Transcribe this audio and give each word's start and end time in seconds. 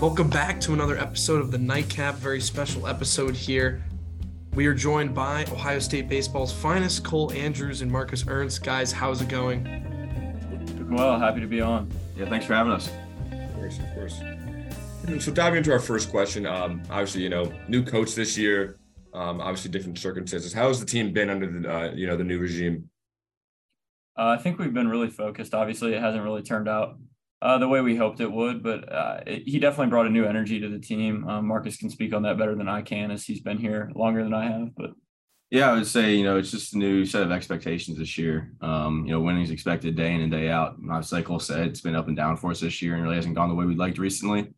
Welcome 0.00 0.30
back 0.30 0.60
to 0.60 0.74
another 0.74 0.96
episode 0.96 1.40
of 1.40 1.50
the 1.50 1.58
Nightcap. 1.58 2.14
Very 2.14 2.40
special 2.40 2.86
episode 2.86 3.34
here. 3.34 3.82
We 4.54 4.66
are 4.66 4.72
joined 4.72 5.12
by 5.12 5.42
Ohio 5.50 5.80
State 5.80 6.08
baseball's 6.08 6.52
finest, 6.52 7.02
Cole 7.02 7.32
Andrews 7.32 7.82
and 7.82 7.90
Marcus 7.90 8.24
Ernst. 8.28 8.62
Guys, 8.62 8.92
how's 8.92 9.22
it 9.22 9.28
going? 9.28 9.64
Well, 10.88 11.18
happy 11.18 11.40
to 11.40 11.48
be 11.48 11.60
on. 11.60 11.90
Yeah, 12.16 12.28
thanks 12.28 12.46
for 12.46 12.54
having 12.54 12.70
us. 12.70 12.88
Of 13.32 13.54
course, 13.56 13.78
of 13.80 13.94
course. 13.94 15.24
So 15.24 15.32
diving 15.32 15.58
into 15.58 15.72
our 15.72 15.80
first 15.80 16.10
question, 16.10 16.46
um, 16.46 16.80
obviously, 16.90 17.22
you 17.22 17.28
know, 17.28 17.52
new 17.66 17.84
coach 17.84 18.14
this 18.14 18.38
year, 18.38 18.78
um, 19.14 19.40
obviously 19.40 19.72
different 19.72 19.98
circumstances. 19.98 20.52
How 20.52 20.68
has 20.68 20.78
the 20.78 20.86
team 20.86 21.12
been 21.12 21.28
under 21.28 21.60
the, 21.60 21.68
uh, 21.68 21.90
you 21.92 22.06
know, 22.06 22.16
the 22.16 22.22
new 22.22 22.38
regime? 22.38 22.88
Uh, 24.16 24.26
I 24.26 24.36
think 24.36 24.60
we've 24.60 24.72
been 24.72 24.88
really 24.88 25.10
focused. 25.10 25.54
Obviously, 25.54 25.94
it 25.94 26.00
hasn't 26.00 26.22
really 26.22 26.42
turned 26.42 26.68
out 26.68 26.98
uh, 27.40 27.58
the 27.58 27.68
way 27.68 27.80
we 27.80 27.96
hoped 27.96 28.20
it 28.20 28.30
would, 28.30 28.62
but 28.62 28.92
uh, 28.92 29.20
it, 29.26 29.44
he 29.46 29.58
definitely 29.58 29.90
brought 29.90 30.06
a 30.06 30.10
new 30.10 30.24
energy 30.24 30.60
to 30.60 30.68
the 30.68 30.78
team. 30.78 31.26
Um, 31.28 31.46
Marcus 31.46 31.76
can 31.76 31.90
speak 31.90 32.12
on 32.12 32.22
that 32.22 32.38
better 32.38 32.54
than 32.54 32.68
I 32.68 32.82
can, 32.82 33.10
as 33.10 33.24
he's 33.24 33.40
been 33.40 33.58
here 33.58 33.92
longer 33.94 34.24
than 34.24 34.34
I 34.34 34.50
have. 34.50 34.74
But 34.76 34.90
yeah, 35.50 35.70
I 35.70 35.74
would 35.74 35.86
say 35.86 36.14
you 36.14 36.24
know 36.24 36.36
it's 36.36 36.50
just 36.50 36.74
a 36.74 36.78
new 36.78 37.04
set 37.04 37.22
of 37.22 37.30
expectations 37.30 37.98
this 37.98 38.18
year. 38.18 38.52
Um, 38.60 39.04
you 39.06 39.12
know, 39.12 39.20
winning's 39.20 39.50
expected 39.50 39.94
day 39.94 40.14
in 40.14 40.20
and 40.20 40.32
day 40.32 40.48
out. 40.48 40.78
And 40.78 40.90
obviously, 40.90 41.18
like 41.18 41.26
Cole 41.26 41.38
said, 41.38 41.68
it's 41.68 41.80
been 41.80 41.94
up 41.94 42.08
and 42.08 42.16
down 42.16 42.36
for 42.36 42.50
us 42.50 42.60
this 42.60 42.82
year, 42.82 42.94
and 42.94 43.04
really 43.04 43.16
hasn't 43.16 43.36
gone 43.36 43.48
the 43.48 43.54
way 43.54 43.66
we'd 43.66 43.78
liked 43.78 43.98
recently. 43.98 44.52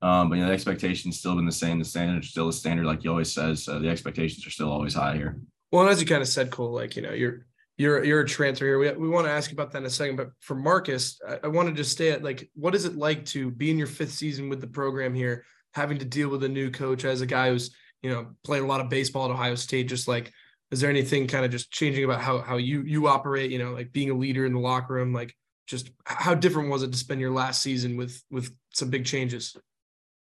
Um, 0.00 0.30
but 0.30 0.36
you 0.36 0.40
know, 0.40 0.48
the 0.48 0.54
expectations 0.54 1.18
still 1.18 1.36
been 1.36 1.46
the 1.46 1.52
same. 1.52 1.78
The 1.78 1.84
standard 1.84 2.24
still 2.24 2.46
the 2.46 2.52
standard, 2.52 2.86
like 2.86 3.02
he 3.02 3.08
always 3.08 3.30
says. 3.30 3.62
So 3.62 3.78
the 3.78 3.88
expectations 3.88 4.46
are 4.46 4.50
still 4.50 4.70
always 4.70 4.94
high 4.94 5.16
here. 5.16 5.38
Well, 5.70 5.88
as 5.88 6.00
you 6.00 6.06
kind 6.06 6.22
of 6.22 6.28
said, 6.28 6.50
Cole, 6.50 6.72
like 6.72 6.96
you 6.96 7.02
know, 7.02 7.12
you're 7.12 7.46
you're 7.78 8.04
you're 8.04 8.20
a 8.20 8.26
transfer 8.26 8.66
here. 8.66 8.78
We, 8.78 8.90
we 8.92 9.08
want 9.08 9.26
to 9.26 9.32
ask 9.32 9.50
you 9.50 9.54
about 9.54 9.72
that 9.72 9.78
in 9.78 9.86
a 9.86 9.90
second. 9.90 10.16
But 10.16 10.30
for 10.40 10.54
Marcus, 10.54 11.18
I, 11.26 11.40
I 11.44 11.46
want 11.48 11.68
to 11.68 11.74
just 11.74 11.92
stay 11.92 12.10
at 12.10 12.22
like, 12.22 12.50
what 12.54 12.74
is 12.74 12.84
it 12.84 12.96
like 12.96 13.24
to 13.26 13.50
be 13.50 13.70
in 13.70 13.78
your 13.78 13.86
fifth 13.86 14.12
season 14.12 14.48
with 14.48 14.60
the 14.60 14.66
program 14.66 15.14
here, 15.14 15.44
having 15.74 15.98
to 15.98 16.04
deal 16.04 16.28
with 16.28 16.44
a 16.44 16.48
new 16.48 16.70
coach 16.70 17.04
as 17.04 17.20
a 17.20 17.26
guy 17.26 17.50
who's 17.50 17.74
you 18.02 18.10
know 18.10 18.28
played 18.44 18.62
a 18.62 18.66
lot 18.66 18.80
of 18.80 18.88
baseball 18.90 19.26
at 19.26 19.30
Ohio 19.30 19.54
State? 19.54 19.88
Just 19.88 20.08
like, 20.08 20.32
is 20.70 20.80
there 20.80 20.90
anything 20.90 21.26
kind 21.26 21.44
of 21.44 21.50
just 21.50 21.70
changing 21.70 22.04
about 22.04 22.20
how 22.20 22.40
how 22.40 22.56
you 22.56 22.82
you 22.82 23.08
operate? 23.08 23.50
You 23.50 23.58
know, 23.58 23.72
like 23.72 23.92
being 23.92 24.10
a 24.10 24.14
leader 24.14 24.44
in 24.44 24.52
the 24.52 24.60
locker 24.60 24.94
room, 24.94 25.12
like 25.12 25.34
just 25.66 25.90
how 26.04 26.34
different 26.34 26.70
was 26.70 26.82
it 26.82 26.92
to 26.92 26.98
spend 26.98 27.20
your 27.20 27.30
last 27.30 27.62
season 27.62 27.96
with 27.96 28.22
with 28.30 28.54
some 28.72 28.90
big 28.90 29.04
changes? 29.04 29.56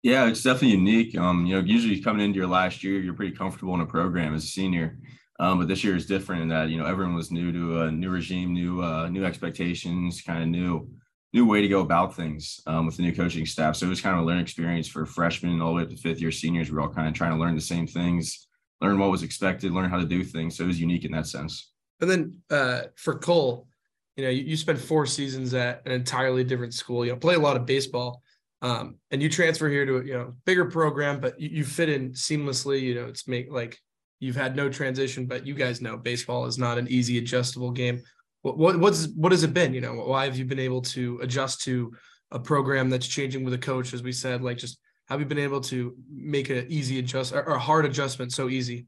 Yeah, 0.02 0.28
it's 0.28 0.42
definitely 0.42 0.76
unique. 0.76 1.18
Um, 1.18 1.46
you 1.46 1.54
know, 1.54 1.60
usually 1.60 2.00
coming 2.00 2.24
into 2.24 2.38
your 2.38 2.46
last 2.46 2.84
year, 2.84 3.00
you're 3.00 3.14
pretty 3.14 3.34
comfortable 3.34 3.74
in 3.74 3.80
a 3.80 3.86
program 3.86 4.34
as 4.34 4.44
a 4.44 4.48
senior. 4.48 4.98
Um, 5.38 5.58
but 5.58 5.68
this 5.68 5.84
year 5.84 5.96
is 5.96 6.06
different 6.06 6.42
in 6.42 6.48
that 6.48 6.70
you 6.70 6.78
know 6.78 6.86
everyone 6.86 7.14
was 7.14 7.30
new 7.30 7.52
to 7.52 7.82
a 7.82 7.90
new 7.90 8.10
regime, 8.10 8.52
new 8.52 8.82
uh, 8.82 9.08
new 9.08 9.24
expectations, 9.24 10.22
kind 10.22 10.42
of 10.42 10.48
new 10.48 10.88
new 11.32 11.46
way 11.46 11.60
to 11.60 11.68
go 11.68 11.80
about 11.80 12.14
things 12.14 12.60
um, 12.66 12.86
with 12.86 12.96
the 12.96 13.02
new 13.02 13.14
coaching 13.14 13.44
staff. 13.44 13.76
So 13.76 13.86
it 13.86 13.90
was 13.90 14.00
kind 14.00 14.16
of 14.16 14.22
a 14.22 14.26
learning 14.26 14.42
experience 14.42 14.88
for 14.88 15.04
freshmen 15.04 15.60
all 15.60 15.70
the 15.70 15.74
way 15.74 15.82
up 15.82 15.90
to 15.90 15.96
fifth 15.96 16.20
year 16.20 16.32
seniors. 16.32 16.70
We 16.70 16.78
are 16.78 16.80
all 16.80 16.88
kind 16.88 17.08
of 17.08 17.14
trying 17.14 17.32
to 17.32 17.38
learn 17.38 17.54
the 17.54 17.60
same 17.60 17.86
things, 17.86 18.48
learn 18.80 18.98
what 18.98 19.10
was 19.10 19.22
expected, 19.22 19.72
learn 19.72 19.90
how 19.90 19.98
to 19.98 20.06
do 20.06 20.24
things. 20.24 20.56
So 20.56 20.64
it 20.64 20.68
was 20.68 20.80
unique 20.80 21.04
in 21.04 21.12
that 21.12 21.26
sense. 21.26 21.72
And 22.00 22.10
then 22.10 22.40
uh, 22.50 22.82
for 22.96 23.18
Cole, 23.18 23.66
you 24.16 24.24
know, 24.24 24.30
you, 24.30 24.44
you 24.44 24.56
spent 24.56 24.78
four 24.78 25.04
seasons 25.04 25.52
at 25.52 25.82
an 25.84 25.92
entirely 25.92 26.44
different 26.44 26.72
school. 26.72 27.04
You 27.04 27.12
know, 27.12 27.18
play 27.18 27.34
a 27.34 27.38
lot 27.38 27.56
of 27.56 27.66
baseball. 27.66 28.22
Um, 28.62 28.96
and 29.10 29.22
you 29.22 29.28
transfer 29.28 29.68
here 29.68 29.84
to 29.84 30.06
you 30.06 30.14
know 30.14 30.34
bigger 30.46 30.64
program, 30.64 31.20
but 31.20 31.38
you, 31.38 31.50
you 31.58 31.64
fit 31.64 31.90
in 31.90 32.12
seamlessly. 32.12 32.80
You 32.80 32.94
know, 32.94 33.04
it's 33.04 33.28
make 33.28 33.52
like 33.52 33.78
you've 34.20 34.36
had 34.36 34.56
no 34.56 34.68
transition, 34.68 35.26
but 35.26 35.46
you 35.46 35.54
guys 35.54 35.80
know 35.80 35.96
baseball 35.96 36.46
is 36.46 36.58
not 36.58 36.78
an 36.78 36.88
easy 36.88 37.18
adjustable 37.18 37.70
game. 37.70 38.02
What, 38.42 38.58
what 38.58 38.78
what's 38.78 39.08
what 39.08 39.32
has 39.32 39.42
it 39.42 39.54
been? 39.54 39.74
You 39.74 39.80
know, 39.80 39.94
why 39.94 40.24
have 40.24 40.36
you 40.36 40.44
been 40.44 40.58
able 40.58 40.82
to 40.82 41.18
adjust 41.22 41.62
to 41.62 41.92
a 42.30 42.38
program 42.38 42.90
that's 42.90 43.06
changing 43.06 43.44
with 43.44 43.54
a 43.54 43.58
coach, 43.58 43.94
as 43.94 44.02
we 44.02 44.12
said? 44.12 44.42
Like, 44.42 44.58
just 44.58 44.78
have 45.08 45.20
you 45.20 45.26
been 45.26 45.38
able 45.38 45.60
to 45.62 45.94
make 46.10 46.50
an 46.50 46.66
easy 46.68 46.98
adjust 46.98 47.32
or 47.32 47.40
a 47.42 47.58
hard 47.58 47.84
adjustment 47.84 48.32
so 48.32 48.48
easy? 48.48 48.86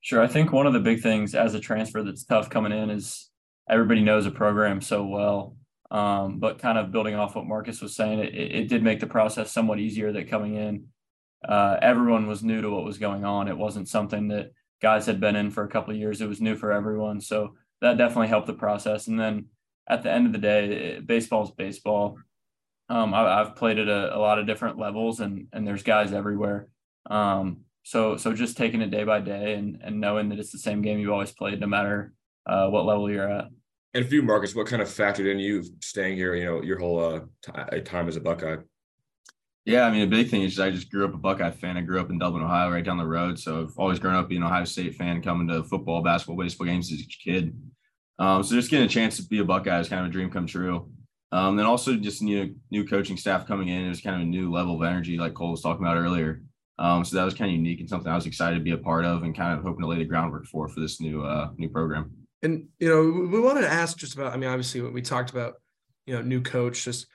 Sure, 0.00 0.22
I 0.22 0.26
think 0.26 0.52
one 0.52 0.66
of 0.66 0.72
the 0.72 0.80
big 0.80 1.02
things 1.02 1.34
as 1.34 1.54
a 1.54 1.60
transfer 1.60 2.02
that's 2.02 2.24
tough 2.24 2.48
coming 2.48 2.72
in 2.72 2.90
is 2.90 3.30
everybody 3.68 4.00
knows 4.00 4.26
a 4.26 4.30
program 4.30 4.80
so 4.80 5.04
well. 5.04 5.56
Um, 5.90 6.38
but 6.38 6.58
kind 6.58 6.76
of 6.76 6.92
building 6.92 7.14
off 7.14 7.34
what 7.34 7.46
Marcus 7.46 7.80
was 7.80 7.96
saying, 7.96 8.18
it, 8.18 8.34
it 8.34 8.68
did 8.68 8.82
make 8.82 9.00
the 9.00 9.06
process 9.06 9.50
somewhat 9.50 9.78
easier 9.78 10.12
that 10.12 10.28
coming 10.28 10.56
in, 10.56 10.84
uh, 11.46 11.78
everyone 11.80 12.26
was 12.26 12.42
new 12.42 12.60
to 12.60 12.70
what 12.70 12.84
was 12.84 12.98
going 12.98 13.24
on. 13.24 13.48
It 13.48 13.56
wasn't 13.56 13.88
something 13.88 14.28
that 14.28 14.52
guys 14.80 15.06
had 15.06 15.20
been 15.20 15.36
in 15.36 15.50
for 15.50 15.64
a 15.64 15.68
couple 15.68 15.92
of 15.92 15.98
years. 15.98 16.20
It 16.20 16.28
was 16.28 16.40
new 16.40 16.56
for 16.56 16.72
everyone. 16.72 17.20
So 17.20 17.54
that 17.80 17.98
definitely 17.98 18.28
helped 18.28 18.46
the 18.46 18.54
process. 18.54 19.06
And 19.06 19.18
then 19.18 19.46
at 19.88 20.02
the 20.02 20.10
end 20.10 20.26
of 20.26 20.32
the 20.32 20.38
day, 20.38 21.00
baseball 21.00 21.44
is 21.44 21.50
baseball. 21.50 22.18
Um, 22.88 23.12
I, 23.12 23.38
have 23.38 23.56
played 23.56 23.78
at 23.78 23.88
a, 23.88 24.16
a, 24.16 24.18
lot 24.18 24.38
of 24.38 24.46
different 24.46 24.78
levels 24.78 25.20
and, 25.20 25.46
and 25.52 25.66
there's 25.66 25.82
guys 25.82 26.12
everywhere. 26.12 26.68
Um, 27.10 27.64
so, 27.82 28.16
so 28.16 28.32
just 28.32 28.56
taking 28.56 28.80
it 28.80 28.90
day 28.90 29.04
by 29.04 29.20
day 29.20 29.54
and, 29.54 29.78
and 29.82 30.00
knowing 30.00 30.30
that 30.30 30.38
it's 30.38 30.52
the 30.52 30.58
same 30.58 30.80
game 30.80 30.98
you've 30.98 31.10
always 31.12 31.32
played, 31.32 31.60
no 31.60 31.66
matter 31.66 32.14
uh, 32.46 32.68
what 32.68 32.86
level 32.86 33.10
you're 33.10 33.30
at. 33.30 33.48
And 33.94 34.06
for 34.06 34.14
you, 34.14 34.22
Marcus, 34.22 34.54
what 34.54 34.66
kind 34.66 34.80
of 34.80 34.88
factored 34.88 35.30
in 35.30 35.38
you 35.38 35.64
staying 35.82 36.16
here, 36.16 36.34
you 36.34 36.44
know, 36.44 36.62
your 36.62 36.78
whole 36.78 36.98
uh, 36.98 37.20
t- 37.42 37.80
time 37.82 38.08
as 38.08 38.16
a 38.16 38.20
Buckeye? 38.20 38.56
Yeah, 39.68 39.84
I 39.84 39.90
mean, 39.90 40.00
a 40.00 40.06
big 40.06 40.30
thing 40.30 40.40
is 40.40 40.58
I 40.58 40.70
just 40.70 40.90
grew 40.90 41.04
up 41.04 41.12
a 41.12 41.18
Buckeye 41.18 41.50
fan. 41.50 41.76
I 41.76 41.82
grew 41.82 42.00
up 42.00 42.08
in 42.08 42.18
Dublin, 42.18 42.42
Ohio, 42.42 42.70
right 42.70 42.82
down 42.82 42.96
the 42.96 43.04
road. 43.04 43.38
So 43.38 43.64
I've 43.64 43.78
always 43.78 43.98
grown 43.98 44.14
up 44.14 44.26
being 44.26 44.40
an 44.40 44.46
Ohio 44.46 44.64
State 44.64 44.94
fan, 44.94 45.20
coming 45.20 45.46
to 45.48 45.62
football, 45.62 46.02
basketball, 46.02 46.42
baseball 46.42 46.66
games 46.66 46.90
as 46.90 47.00
a 47.00 47.04
kid. 47.22 47.54
Um, 48.18 48.42
so 48.42 48.54
just 48.54 48.70
getting 48.70 48.86
a 48.86 48.88
chance 48.88 49.18
to 49.18 49.24
be 49.24 49.40
a 49.40 49.44
Buckeye 49.44 49.78
is 49.78 49.90
kind 49.90 50.00
of 50.00 50.06
a 50.06 50.10
dream 50.10 50.30
come 50.30 50.46
true. 50.46 50.90
Um, 51.32 51.56
then 51.56 51.66
also 51.66 51.96
just 51.96 52.22
new 52.22 52.54
new 52.70 52.86
coaching 52.86 53.18
staff 53.18 53.46
coming 53.46 53.68
in. 53.68 53.84
It 53.84 53.90
was 53.90 54.00
kind 54.00 54.16
of 54.16 54.22
a 54.22 54.24
new 54.24 54.50
level 54.50 54.74
of 54.74 54.88
energy, 54.88 55.18
like 55.18 55.34
Cole 55.34 55.50
was 55.50 55.60
talking 55.60 55.84
about 55.84 55.98
earlier. 55.98 56.40
Um, 56.78 57.04
so 57.04 57.18
that 57.18 57.24
was 57.24 57.34
kind 57.34 57.50
of 57.50 57.54
unique 57.54 57.80
and 57.80 57.90
something 57.90 58.10
I 58.10 58.14
was 58.14 58.24
excited 58.24 58.56
to 58.56 58.64
be 58.64 58.70
a 58.70 58.78
part 58.78 59.04
of, 59.04 59.22
and 59.22 59.36
kind 59.36 59.52
of 59.52 59.62
hoping 59.62 59.82
to 59.82 59.86
lay 59.86 59.98
the 59.98 60.06
groundwork 60.06 60.46
for 60.46 60.66
for 60.68 60.80
this 60.80 60.98
new 60.98 61.22
uh, 61.24 61.50
new 61.58 61.68
program. 61.68 62.10
And 62.42 62.68
you 62.78 62.88
know, 62.88 63.02
we 63.28 63.38
wanted 63.38 63.60
to 63.62 63.70
ask 63.70 63.98
just 63.98 64.14
about. 64.14 64.32
I 64.32 64.38
mean, 64.38 64.48
obviously, 64.48 64.80
when 64.80 64.94
we 64.94 65.02
talked 65.02 65.28
about 65.28 65.56
you 66.06 66.14
know 66.14 66.22
new 66.22 66.40
coach, 66.40 66.86
just 66.86 67.06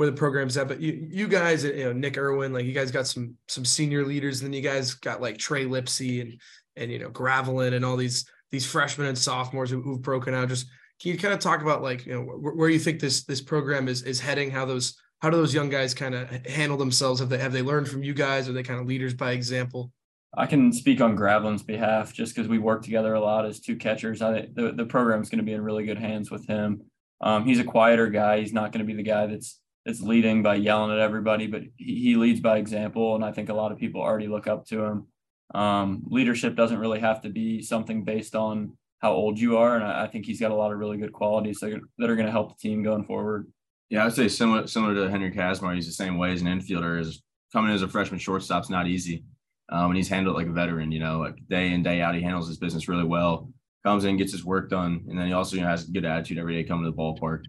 where 0.00 0.10
the 0.10 0.16
program's 0.16 0.56
at. 0.56 0.66
But 0.66 0.80
you, 0.80 1.06
you 1.10 1.28
guys, 1.28 1.62
you 1.62 1.84
know, 1.84 1.92
Nick 1.92 2.16
Irwin, 2.16 2.54
like 2.54 2.64
you 2.64 2.72
guys 2.72 2.90
got 2.90 3.06
some 3.06 3.36
some 3.48 3.66
senior 3.66 4.02
leaders, 4.02 4.40
and 4.40 4.46
then 4.46 4.54
you 4.54 4.66
guys 4.66 4.94
got 4.94 5.20
like 5.20 5.36
Trey 5.36 5.66
Lipsey 5.66 6.22
and 6.22 6.40
and 6.74 6.90
you 6.90 6.98
know 6.98 7.10
Gravelin 7.10 7.74
and 7.74 7.84
all 7.84 7.98
these 7.98 8.24
these 8.50 8.64
freshmen 8.64 9.08
and 9.08 9.18
sophomores 9.18 9.68
who, 9.68 9.92
have 9.92 10.00
broken 10.00 10.32
out. 10.32 10.48
Just 10.48 10.68
can 11.02 11.12
you 11.12 11.18
kind 11.18 11.34
of 11.34 11.40
talk 11.40 11.60
about 11.60 11.82
like 11.82 12.06
you 12.06 12.14
know 12.14 12.22
where, 12.22 12.54
where 12.54 12.70
you 12.70 12.78
think 12.78 12.98
this 12.98 13.24
this 13.24 13.42
program 13.42 13.88
is 13.88 14.02
is 14.04 14.18
heading? 14.18 14.50
How 14.50 14.64
those 14.64 14.98
how 15.20 15.28
do 15.28 15.36
those 15.36 15.52
young 15.52 15.68
guys 15.68 15.92
kind 15.92 16.14
of 16.14 16.46
handle 16.46 16.78
themselves? 16.78 17.20
Have 17.20 17.28
they 17.28 17.36
have 17.36 17.52
they 17.52 17.60
learned 17.60 17.86
from 17.86 18.02
you 18.02 18.14
guys? 18.14 18.48
Are 18.48 18.54
they 18.54 18.62
kind 18.62 18.80
of 18.80 18.86
leaders 18.86 19.12
by 19.12 19.32
example? 19.32 19.92
I 20.34 20.46
can 20.46 20.72
speak 20.72 21.02
on 21.02 21.14
Gravelin's 21.14 21.62
behalf 21.62 22.14
just 22.14 22.34
because 22.34 22.48
we 22.48 22.58
work 22.58 22.82
together 22.82 23.12
a 23.12 23.20
lot 23.20 23.44
as 23.44 23.60
two 23.60 23.76
catchers. 23.76 24.22
I 24.22 24.48
the, 24.54 24.72
the 24.72 24.86
program's 24.86 25.28
going 25.28 25.40
to 25.40 25.44
be 25.44 25.52
in 25.52 25.60
really 25.60 25.84
good 25.84 25.98
hands 25.98 26.30
with 26.30 26.46
him. 26.46 26.84
Um, 27.20 27.44
he's 27.44 27.58
a 27.58 27.64
quieter 27.64 28.08
guy. 28.08 28.40
He's 28.40 28.54
not 28.54 28.72
going 28.72 28.78
to 28.78 28.90
be 28.90 28.96
the 28.96 29.02
guy 29.02 29.26
that's 29.26 29.60
that's 29.84 30.02
leading 30.02 30.42
by 30.42 30.56
yelling 30.56 30.92
at 30.92 30.98
everybody, 30.98 31.46
but 31.46 31.62
he, 31.76 32.00
he 32.00 32.16
leads 32.16 32.40
by 32.40 32.58
example. 32.58 33.14
And 33.14 33.24
I 33.24 33.32
think 33.32 33.48
a 33.48 33.54
lot 33.54 33.72
of 33.72 33.78
people 33.78 34.00
already 34.00 34.28
look 34.28 34.46
up 34.46 34.66
to 34.66 34.84
him. 34.84 35.06
Um, 35.54 36.02
leadership 36.06 36.54
doesn't 36.54 36.78
really 36.78 37.00
have 37.00 37.22
to 37.22 37.28
be 37.28 37.62
something 37.62 38.04
based 38.04 38.36
on 38.36 38.76
how 39.00 39.12
old 39.12 39.38
you 39.38 39.56
are. 39.56 39.76
And 39.76 39.84
I, 39.84 40.04
I 40.04 40.06
think 40.06 40.26
he's 40.26 40.40
got 40.40 40.50
a 40.50 40.54
lot 40.54 40.72
of 40.72 40.78
really 40.78 40.98
good 40.98 41.12
qualities 41.12 41.58
that 41.60 41.72
are, 41.72 41.80
that 41.98 42.10
are 42.10 42.16
going 42.16 42.26
to 42.26 42.32
help 42.32 42.50
the 42.50 42.68
team 42.68 42.82
going 42.82 43.04
forward. 43.04 43.50
Yeah, 43.88 44.06
I'd 44.06 44.12
say 44.12 44.28
similar 44.28 44.68
similar 44.68 44.94
to 44.94 45.10
Henry 45.10 45.32
Kaczmar. 45.32 45.74
He's 45.74 45.86
the 45.86 45.92
same 45.92 46.16
way 46.16 46.32
as 46.32 46.42
an 46.42 46.46
infielder. 46.46 47.00
Is 47.00 47.24
coming 47.52 47.72
as 47.72 47.82
a 47.82 47.88
freshman 47.88 48.20
shortstop's 48.20 48.70
not 48.70 48.86
easy, 48.86 49.24
um, 49.68 49.86
and 49.86 49.96
he's 49.96 50.08
handled 50.08 50.36
like 50.36 50.46
a 50.46 50.52
veteran. 50.52 50.92
You 50.92 51.00
know, 51.00 51.18
like 51.18 51.34
day 51.48 51.72
in 51.72 51.82
day 51.82 52.00
out, 52.00 52.14
he 52.14 52.22
handles 52.22 52.46
his 52.46 52.58
business 52.58 52.86
really 52.86 53.02
well. 53.02 53.50
Comes 53.84 54.04
in, 54.04 54.16
gets 54.16 54.30
his 54.30 54.44
work 54.44 54.70
done, 54.70 55.04
and 55.08 55.18
then 55.18 55.26
he 55.26 55.32
also 55.32 55.56
you 55.56 55.62
know, 55.62 55.68
has 55.68 55.88
a 55.88 55.90
good 55.90 56.04
attitude 56.04 56.38
every 56.38 56.54
day 56.54 56.62
coming 56.62 56.84
to 56.84 56.90
the 56.92 56.96
ballpark 56.96 57.42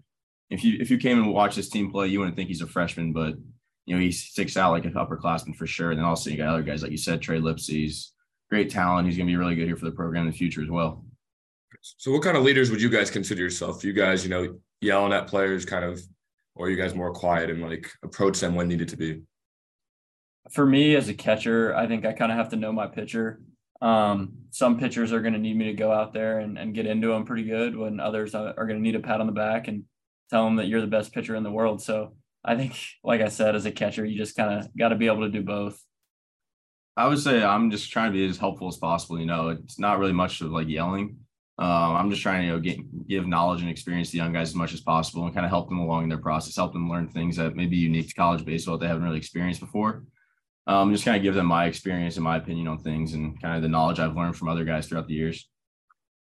if 0.52 0.62
you 0.62 0.76
if 0.80 0.90
you 0.90 0.98
came 0.98 1.18
and 1.18 1.32
watched 1.32 1.56
this 1.56 1.70
team 1.70 1.90
play, 1.90 2.08
you 2.08 2.18
wouldn't 2.18 2.36
think 2.36 2.48
he's 2.48 2.60
a 2.60 2.66
freshman, 2.66 3.12
but 3.12 3.34
you 3.86 3.94
know 3.94 4.00
he 4.00 4.12
sticks 4.12 4.56
out 4.56 4.72
like 4.72 4.84
an 4.84 4.92
upperclassman 4.92 5.56
for 5.56 5.66
sure. 5.66 5.90
And 5.90 5.98
then 5.98 6.04
also 6.04 6.30
you 6.30 6.36
got 6.36 6.48
other 6.48 6.62
guys 6.62 6.82
like 6.82 6.92
you 6.92 6.98
said, 6.98 7.22
Trey 7.22 7.40
Lipsey's 7.40 8.12
great 8.50 8.68
talent. 8.68 9.08
He's 9.08 9.16
going 9.16 9.26
to 9.26 9.32
be 9.32 9.36
really 9.38 9.54
good 9.54 9.66
here 9.66 9.76
for 9.76 9.86
the 9.86 9.92
program 9.92 10.26
in 10.26 10.30
the 10.30 10.36
future 10.36 10.62
as 10.62 10.68
well. 10.68 11.04
So, 11.80 12.12
what 12.12 12.22
kind 12.22 12.36
of 12.36 12.42
leaders 12.42 12.70
would 12.70 12.82
you 12.82 12.90
guys 12.90 13.10
consider 13.10 13.40
yourself? 13.40 13.82
You 13.82 13.94
guys, 13.94 14.24
you 14.24 14.30
know, 14.30 14.58
yelling 14.82 15.14
at 15.14 15.26
players, 15.26 15.64
kind 15.64 15.86
of, 15.86 16.00
or 16.54 16.68
you 16.68 16.76
guys 16.76 16.94
more 16.94 17.12
quiet 17.12 17.48
and 17.48 17.62
like 17.62 17.90
approach 18.04 18.38
them 18.40 18.54
when 18.54 18.68
needed 18.68 18.88
to 18.88 18.96
be? 18.96 19.22
For 20.50 20.66
me 20.66 20.96
as 20.96 21.08
a 21.08 21.14
catcher, 21.14 21.74
I 21.74 21.86
think 21.86 22.04
I 22.04 22.12
kind 22.12 22.30
of 22.30 22.36
have 22.36 22.50
to 22.50 22.56
know 22.56 22.72
my 22.72 22.86
pitcher. 22.86 23.40
Um, 23.80 24.34
some 24.50 24.78
pitchers 24.78 25.12
are 25.12 25.22
going 25.22 25.32
to 25.32 25.40
need 25.40 25.56
me 25.56 25.64
to 25.64 25.72
go 25.72 25.90
out 25.90 26.12
there 26.12 26.40
and, 26.40 26.58
and 26.58 26.74
get 26.74 26.86
into 26.86 27.08
them 27.08 27.24
pretty 27.24 27.44
good 27.44 27.74
when 27.74 28.00
others 28.00 28.34
are 28.34 28.52
going 28.54 28.76
to 28.76 28.82
need 28.82 28.94
a 28.94 29.00
pat 29.00 29.20
on 29.20 29.26
the 29.26 29.32
back 29.32 29.66
and 29.66 29.84
tell 30.32 30.44
them 30.46 30.56
that 30.56 30.66
you're 30.66 30.80
the 30.80 30.96
best 30.98 31.12
pitcher 31.14 31.36
in 31.36 31.44
the 31.44 31.52
world. 31.52 31.80
So 31.80 32.16
I 32.44 32.56
think, 32.56 32.72
like 33.04 33.20
I 33.20 33.28
said, 33.28 33.54
as 33.54 33.66
a 33.66 33.70
catcher, 33.70 34.04
you 34.04 34.16
just 34.18 34.34
kind 34.34 34.50
of 34.58 34.76
got 34.76 34.88
to 34.88 34.96
be 34.96 35.06
able 35.06 35.20
to 35.20 35.28
do 35.28 35.42
both. 35.44 35.80
I 36.96 37.06
would 37.06 37.20
say 37.20 37.42
I'm 37.42 37.70
just 37.70 37.92
trying 37.92 38.10
to 38.12 38.18
be 38.18 38.26
as 38.26 38.38
helpful 38.38 38.68
as 38.68 38.78
possible. 38.78 39.20
You 39.20 39.26
know, 39.26 39.50
it's 39.50 39.78
not 39.78 39.98
really 40.00 40.12
much 40.12 40.40
of 40.40 40.50
like 40.50 40.68
yelling. 40.68 41.18
Um, 41.58 41.96
I'm 41.96 42.10
just 42.10 42.22
trying 42.22 42.40
to 42.40 42.46
you 42.46 42.52
know, 42.52 42.60
get, 42.60 43.08
give 43.08 43.26
knowledge 43.26 43.60
and 43.60 43.70
experience 43.70 44.10
to 44.10 44.16
young 44.16 44.32
guys 44.32 44.48
as 44.48 44.54
much 44.54 44.72
as 44.74 44.80
possible 44.80 45.24
and 45.24 45.34
kind 45.34 45.46
of 45.46 45.50
help 45.50 45.68
them 45.68 45.78
along 45.78 46.04
in 46.04 46.08
their 46.08 46.18
process, 46.18 46.56
help 46.56 46.72
them 46.72 46.90
learn 46.90 47.08
things 47.08 47.36
that 47.36 47.54
may 47.54 47.66
be 47.66 47.76
unique 47.76 48.08
to 48.08 48.14
college 48.14 48.44
baseball 48.44 48.76
that 48.76 48.84
they 48.84 48.88
haven't 48.88 49.04
really 49.04 49.18
experienced 49.18 49.60
before. 49.60 50.04
um, 50.66 50.92
just 50.92 51.04
kind 51.04 51.16
of 51.16 51.22
give 51.22 51.34
them 51.34 51.46
my 51.46 51.66
experience 51.66 52.16
and 52.16 52.24
my 52.24 52.36
opinion 52.36 52.68
on 52.68 52.78
things 52.78 53.14
and 53.14 53.40
kind 53.40 53.56
of 53.56 53.62
the 53.62 53.68
knowledge 53.68 53.98
I've 53.98 54.16
learned 54.16 54.36
from 54.36 54.48
other 54.48 54.64
guys 54.64 54.86
throughout 54.86 55.08
the 55.08 55.14
years. 55.14 55.48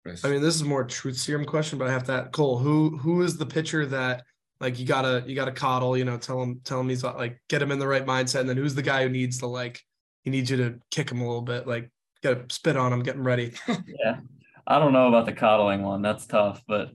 I 0.06 0.30
mean, 0.30 0.42
this 0.42 0.56
is 0.56 0.64
more 0.64 0.84
truth 0.84 1.18
serum 1.18 1.46
question, 1.46 1.80
but 1.80 1.88
I 1.88 1.92
have 1.92 2.04
to 2.06 2.30
Cole. 2.32 2.58
Who 2.58 2.98
who 2.98 3.22
is 3.22 3.38
the 3.38 3.46
pitcher 3.46 3.86
that 3.88 4.24
like 4.60 4.78
you 4.78 4.86
gotta 4.86 5.24
you 5.26 5.36
gotta 5.36 5.52
coddle? 5.52 5.98
You 5.98 6.04
know, 6.04 6.18
tell 6.18 6.42
him 6.42 6.60
tell 6.64 6.80
him 6.80 6.90
he's 6.90 7.04
like 7.04 7.42
get 7.48 7.62
him 7.62 7.72
in 7.72 7.80
the 7.80 7.88
right 7.88 8.06
mindset, 8.06 8.42
and 8.42 8.50
then 8.50 8.58
who's 8.58 8.76
the 8.76 8.82
guy 8.82 9.04
who 9.04 9.10
needs 9.10 9.40
to 9.40 9.48
like 9.48 9.82
he 10.24 10.30
needs 10.30 10.50
you 10.50 10.58
to 10.58 10.80
kick 10.92 11.10
him 11.10 11.22
a 11.22 11.26
little 11.26 11.42
bit, 11.42 11.68
like 11.68 11.90
gotta 12.22 12.46
spit 12.50 12.76
on 12.76 12.92
him, 12.92 13.02
get 13.02 13.16
him 13.16 13.26
ready. 13.26 13.54
yeah, 13.68 14.20
I 14.68 14.80
don't 14.80 14.94
know 14.94 15.08
about 15.08 15.26
the 15.26 15.34
coddling 15.34 15.84
one. 15.84 16.02
That's 16.02 16.26
tough, 16.26 16.62
but 16.68 16.92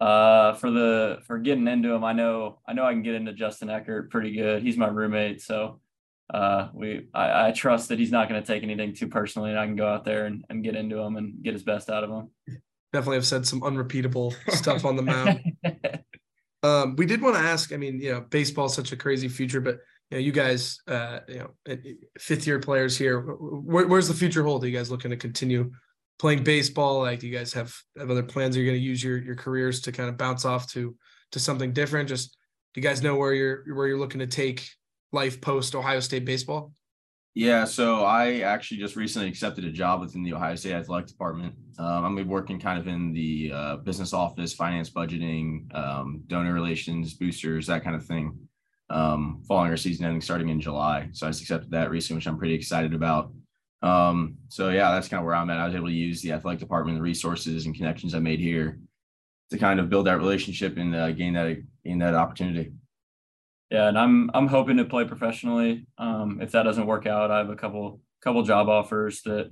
uh, 0.00 0.54
for 0.54 0.70
the 0.70 1.18
for 1.26 1.38
getting 1.38 1.68
into 1.68 1.92
him, 1.92 2.04
I 2.04 2.14
know 2.14 2.60
I 2.66 2.72
know 2.72 2.86
I 2.86 2.92
can 2.92 3.02
get 3.02 3.16
into 3.16 3.34
Justin 3.34 3.68
Eckert 3.68 4.10
pretty 4.10 4.32
good. 4.32 4.62
He's 4.62 4.78
my 4.78 4.88
roommate, 4.88 5.42
so 5.42 5.80
uh, 6.32 6.68
we 6.72 7.08
I, 7.12 7.48
I, 7.48 7.50
trust 7.50 7.88
that 7.88 7.98
he's 7.98 8.12
not 8.12 8.28
going 8.28 8.40
to 8.40 8.46
take 8.46 8.62
anything 8.62 8.94
too 8.94 9.08
personally, 9.08 9.50
and 9.50 9.58
I 9.58 9.66
can 9.66 9.74
go 9.74 9.88
out 9.88 10.04
there 10.04 10.26
and, 10.26 10.44
and 10.48 10.62
get 10.62 10.76
into 10.76 10.98
him 10.98 11.16
and 11.16 11.42
get 11.42 11.54
his 11.54 11.64
best 11.64 11.90
out 11.90 12.04
of 12.04 12.10
him. 12.10 12.30
Definitely 12.92 13.16
have 13.16 13.26
said 13.26 13.46
some 13.46 13.62
unrepeatable 13.62 14.34
stuff 14.48 14.84
on 14.84 14.96
the 14.96 15.02
mound. 15.02 15.40
um, 16.62 16.94
we 16.96 17.06
did 17.06 17.20
want 17.20 17.34
to 17.34 17.42
ask. 17.42 17.72
I 17.72 17.76
mean, 17.76 18.00
you 18.00 18.12
know, 18.12 18.20
baseball's 18.20 18.74
such 18.74 18.92
a 18.92 18.96
crazy 18.96 19.28
future, 19.28 19.60
but 19.60 19.78
you 20.10 20.18
know, 20.18 20.18
you 20.18 20.30
guys, 20.30 20.80
uh, 20.86 21.20
you 21.28 21.38
know, 21.38 21.76
fifth 22.18 22.46
year 22.46 22.60
players 22.60 22.96
here. 22.96 23.20
Where, 23.20 23.88
where's 23.88 24.08
the 24.08 24.14
future 24.14 24.44
hold? 24.44 24.62
Are 24.62 24.68
you 24.68 24.76
guys 24.76 24.90
looking 24.90 25.10
to 25.10 25.16
continue 25.16 25.72
playing 26.20 26.44
baseball? 26.44 27.00
Like, 27.00 27.18
do 27.18 27.26
you 27.26 27.36
guys 27.36 27.52
have 27.54 27.74
have 27.98 28.10
other 28.10 28.22
plans? 28.22 28.56
Are 28.56 28.60
you 28.60 28.66
going 28.66 28.80
to 28.80 28.84
use 28.84 29.02
your 29.02 29.18
your 29.18 29.36
careers 29.36 29.80
to 29.82 29.92
kind 29.92 30.08
of 30.08 30.16
bounce 30.16 30.44
off 30.44 30.70
to 30.72 30.94
to 31.32 31.40
something 31.40 31.72
different? 31.72 32.08
Just 32.08 32.36
do 32.74 32.80
you 32.80 32.86
guys 32.86 33.02
know 33.02 33.16
where 33.16 33.34
you're 33.34 33.64
where 33.74 33.88
you're 33.88 33.98
looking 33.98 34.20
to 34.20 34.28
take 34.28 34.68
life 35.12 35.40
post 35.40 35.74
Ohio 35.74 36.00
State 36.00 36.24
baseball? 36.24 36.72
Yeah, 37.34 37.64
so 37.64 38.04
I 38.04 38.40
actually 38.40 38.78
just 38.78 38.96
recently 38.96 39.28
accepted 39.28 39.64
a 39.64 39.70
job 39.70 40.00
within 40.00 40.24
the 40.24 40.32
Ohio 40.32 40.56
State 40.56 40.72
Athletic 40.72 41.06
Department. 41.06 41.54
Um, 41.78 42.18
I'm 42.18 42.28
working 42.28 42.58
kind 42.58 42.78
of 42.78 42.88
in 42.88 43.12
the 43.12 43.52
uh, 43.54 43.76
business 43.76 44.12
office, 44.12 44.52
finance, 44.52 44.90
budgeting, 44.90 45.72
um, 45.74 46.22
donor 46.26 46.52
relations, 46.52 47.14
boosters, 47.14 47.68
that 47.68 47.84
kind 47.84 47.94
of 47.94 48.04
thing. 48.04 48.36
Um, 48.90 49.42
following 49.46 49.70
our 49.70 49.76
season 49.76 50.04
ending 50.04 50.20
starting 50.20 50.48
in 50.48 50.60
July, 50.60 51.08
so 51.12 51.24
I 51.24 51.30
just 51.30 51.42
accepted 51.42 51.70
that 51.70 51.90
recently, 51.90 52.18
which 52.18 52.26
I'm 52.26 52.38
pretty 52.38 52.54
excited 52.54 52.92
about. 52.92 53.32
Um, 53.82 54.36
so 54.48 54.70
yeah, 54.70 54.90
that's 54.90 55.06
kind 55.06 55.20
of 55.20 55.24
where 55.24 55.36
I'm 55.36 55.48
at. 55.48 55.58
I 55.58 55.66
was 55.66 55.76
able 55.76 55.86
to 55.86 55.92
use 55.92 56.20
the 56.22 56.32
athletic 56.32 56.58
department, 56.58 56.98
the 56.98 57.02
resources 57.02 57.66
and 57.66 57.74
connections 57.74 58.16
I 58.16 58.18
made 58.18 58.40
here 58.40 58.80
to 59.50 59.58
kind 59.58 59.78
of 59.78 59.88
build 59.88 60.08
that 60.08 60.18
relationship 60.18 60.76
and 60.76 60.94
uh, 60.94 61.12
gain 61.12 61.34
that 61.34 61.56
gain 61.84 61.98
that 62.00 62.14
opportunity 62.14 62.72
yeah, 63.70 63.88
and 63.88 63.98
I'm 63.98 64.30
I'm 64.34 64.48
hoping 64.48 64.78
to 64.78 64.84
play 64.84 65.04
professionally. 65.04 65.86
Um, 65.96 66.40
if 66.42 66.52
that 66.52 66.64
doesn't 66.64 66.86
work 66.86 67.06
out, 67.06 67.30
I 67.30 67.38
have 67.38 67.50
a 67.50 67.56
couple 67.56 68.00
couple 68.22 68.42
job 68.42 68.68
offers 68.68 69.22
that 69.22 69.50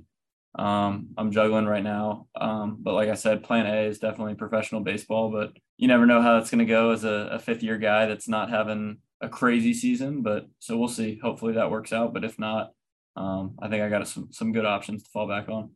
um, 0.55 1.09
I'm 1.17 1.31
juggling 1.31 1.65
right 1.65 1.83
now. 1.83 2.27
Um, 2.39 2.77
but 2.81 2.93
like 2.93 3.09
I 3.09 3.13
said, 3.13 3.43
Plan 3.43 3.65
A 3.65 3.87
is 3.87 3.99
definitely 3.99 4.35
professional 4.35 4.81
baseball. 4.81 5.31
But 5.31 5.53
you 5.77 5.87
never 5.87 6.05
know 6.05 6.21
how 6.21 6.35
that's 6.35 6.51
going 6.51 6.59
to 6.59 6.65
go 6.65 6.91
as 6.91 7.05
a, 7.05 7.29
a 7.31 7.39
fifth 7.39 7.63
year 7.63 7.77
guy 7.77 8.07
that's 8.07 8.27
not 8.27 8.49
having 8.49 8.97
a 9.21 9.29
crazy 9.29 9.73
season. 9.73 10.21
But 10.21 10.47
so 10.59 10.77
we'll 10.77 10.89
see. 10.89 11.19
Hopefully 11.21 11.53
that 11.53 11.71
works 11.71 11.93
out. 11.93 12.13
But 12.13 12.25
if 12.25 12.37
not, 12.37 12.71
um, 13.15 13.55
I 13.61 13.69
think 13.69 13.83
I 13.83 13.89
got 13.89 14.05
some 14.07 14.29
some 14.31 14.51
good 14.51 14.65
options 14.65 15.03
to 15.03 15.09
fall 15.11 15.29
back 15.29 15.47
on. 15.47 15.71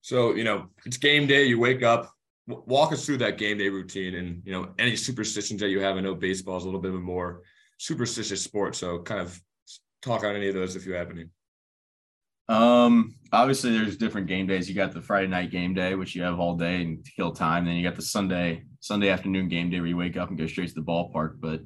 So 0.00 0.34
you 0.34 0.42
know, 0.42 0.66
it's 0.84 0.96
game 0.96 1.28
day. 1.28 1.44
You 1.44 1.60
wake 1.60 1.84
up 1.84 2.12
walk 2.46 2.92
us 2.92 3.06
through 3.06 3.18
that 3.18 3.38
game 3.38 3.58
day 3.58 3.68
routine 3.68 4.14
and 4.14 4.42
you 4.44 4.52
know 4.52 4.70
any 4.78 4.96
superstitions 4.96 5.60
that 5.60 5.68
you 5.68 5.80
have. 5.80 5.96
I 5.96 6.00
know 6.00 6.14
baseball 6.14 6.56
is 6.56 6.64
a 6.64 6.66
little 6.66 6.80
bit 6.80 6.90
of 6.90 6.96
a 6.96 7.00
more 7.00 7.42
superstitious 7.78 8.42
sport, 8.42 8.74
so 8.76 9.00
kind 9.00 9.20
of 9.20 9.40
talk 10.02 10.24
on 10.24 10.34
any 10.34 10.48
of 10.48 10.54
those 10.54 10.76
if 10.76 10.86
you 10.86 10.94
have 10.94 11.10
any. 11.10 11.26
Um, 12.48 13.14
obviously 13.32 13.72
there's 13.72 13.96
different 13.96 14.26
game 14.26 14.46
days. 14.46 14.68
You 14.68 14.74
got 14.74 14.92
the 14.92 15.00
Friday 15.00 15.28
night 15.28 15.50
game 15.50 15.74
day, 15.74 15.94
which 15.94 16.14
you 16.14 16.22
have 16.22 16.40
all 16.40 16.56
day 16.56 16.82
and 16.82 17.06
kill 17.16 17.32
time. 17.32 17.64
Then 17.64 17.76
you 17.76 17.82
got 17.82 17.96
the 17.96 18.02
Sunday 18.02 18.64
Sunday 18.80 19.10
afternoon 19.10 19.48
game 19.48 19.70
day 19.70 19.78
where 19.78 19.88
you 19.88 19.96
wake 19.96 20.16
up 20.16 20.28
and 20.28 20.38
go 20.38 20.46
straight 20.46 20.68
to 20.68 20.74
the 20.74 20.82
ballpark. 20.82 21.40
But 21.40 21.60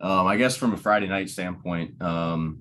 um, 0.00 0.26
I 0.26 0.36
guess 0.36 0.56
from 0.56 0.74
a 0.74 0.76
Friday 0.76 1.08
night 1.08 1.30
standpoint, 1.30 2.00
um, 2.02 2.60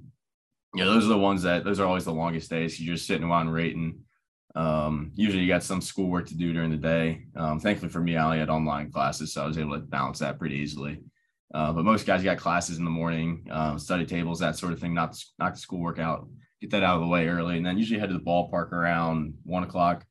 those 0.75 1.05
are 1.05 1.09
the 1.09 1.17
ones 1.17 1.43
that 1.43 1.63
those 1.63 1.79
are 1.79 1.85
always 1.85 2.05
the 2.05 2.13
longest 2.13 2.49
days. 2.49 2.79
You're 2.79 2.95
just 2.95 3.07
sitting 3.07 3.27
around 3.27 3.51
waiting 3.51 3.99
um, 4.55 5.11
usually 5.15 5.43
you 5.43 5.47
got 5.47 5.63
some 5.63 5.81
schoolwork 5.81 6.27
to 6.27 6.35
do 6.35 6.53
during 6.53 6.71
the 6.71 6.77
day. 6.77 7.25
Um, 7.35 7.59
thankfully 7.59 7.91
for 7.91 7.99
me, 7.99 8.17
I 8.17 8.25
only 8.25 8.39
had 8.39 8.49
online 8.49 8.91
classes, 8.91 9.33
so 9.33 9.43
I 9.43 9.47
was 9.47 9.57
able 9.57 9.73
to 9.73 9.79
balance 9.79 10.19
that 10.19 10.39
pretty 10.39 10.55
easily. 10.55 10.99
Uh, 11.53 11.73
but 11.73 11.85
most 11.85 12.05
guys 12.05 12.23
got 12.23 12.37
classes 12.37 12.77
in 12.77 12.83
the 12.83 12.91
morning, 12.91 13.47
uh, 13.51 13.77
study 13.77 14.05
tables, 14.05 14.39
that 14.39 14.55
sort 14.57 14.73
of 14.73 14.79
thing. 14.79 14.93
Not 14.93 15.21
knock 15.37 15.53
the 15.53 15.59
schoolwork 15.59 15.99
out, 15.99 16.27
get 16.61 16.71
that 16.71 16.83
out 16.83 16.95
of 16.95 17.01
the 17.01 17.07
way 17.07 17.27
early, 17.27 17.57
and 17.57 17.65
then 17.65 17.77
usually 17.77 17.99
head 17.99 18.09
to 18.09 18.17
the 18.17 18.23
ballpark 18.23 18.71
around 18.71 19.33
one 19.43 19.63
o'clock. 19.63 20.05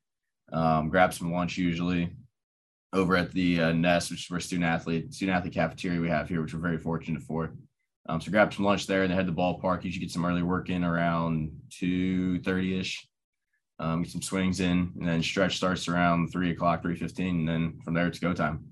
Um, 0.53 0.89
grab 0.89 1.13
some 1.13 1.33
lunch 1.33 1.57
usually 1.57 2.11
over 2.93 3.17
at 3.17 3.33
the 3.33 3.63
uh, 3.63 3.73
Nest, 3.73 4.11
which 4.11 4.25
is 4.25 4.31
where 4.31 4.41
student 4.41 4.65
athlete 4.65 5.13
student 5.13 5.37
athlete 5.37 5.55
cafeteria 5.55 6.01
we 6.01 6.09
have 6.09 6.29
here, 6.29 6.43
which 6.43 6.55
we're 6.55 6.61
very 6.61 6.79
fortunate 6.79 7.23
for. 7.23 7.55
Um, 8.09 8.21
so 8.21 8.31
grab 8.31 8.55
some 8.55 8.65
lunch 8.65 8.87
there 8.87 9.03
and 9.03 9.11
then 9.11 9.17
head 9.17 9.27
to 9.27 9.33
the 9.33 9.37
ballpark. 9.41 9.83
Should 9.83 10.01
get 10.01 10.11
some 10.11 10.25
early 10.25 10.43
work 10.43 10.71
in 10.71 10.85
around 10.85 11.51
two 11.71 12.41
thirty 12.41 12.79
ish 12.79 13.08
um, 13.79 14.03
get 14.03 14.13
some 14.13 14.23
swings 14.23 14.61
in, 14.61 14.93
and 14.99 15.09
then 15.09 15.23
stretch 15.23 15.57
starts 15.57 15.89
around 15.89 16.29
three 16.29 16.51
o'clock, 16.51 16.83
three 16.83 16.97
fifteen, 16.97 17.41
and 17.41 17.49
then 17.49 17.81
from 17.85 17.95
there 17.95 18.07
it's 18.07 18.19
go 18.19 18.33
time. 18.33 18.65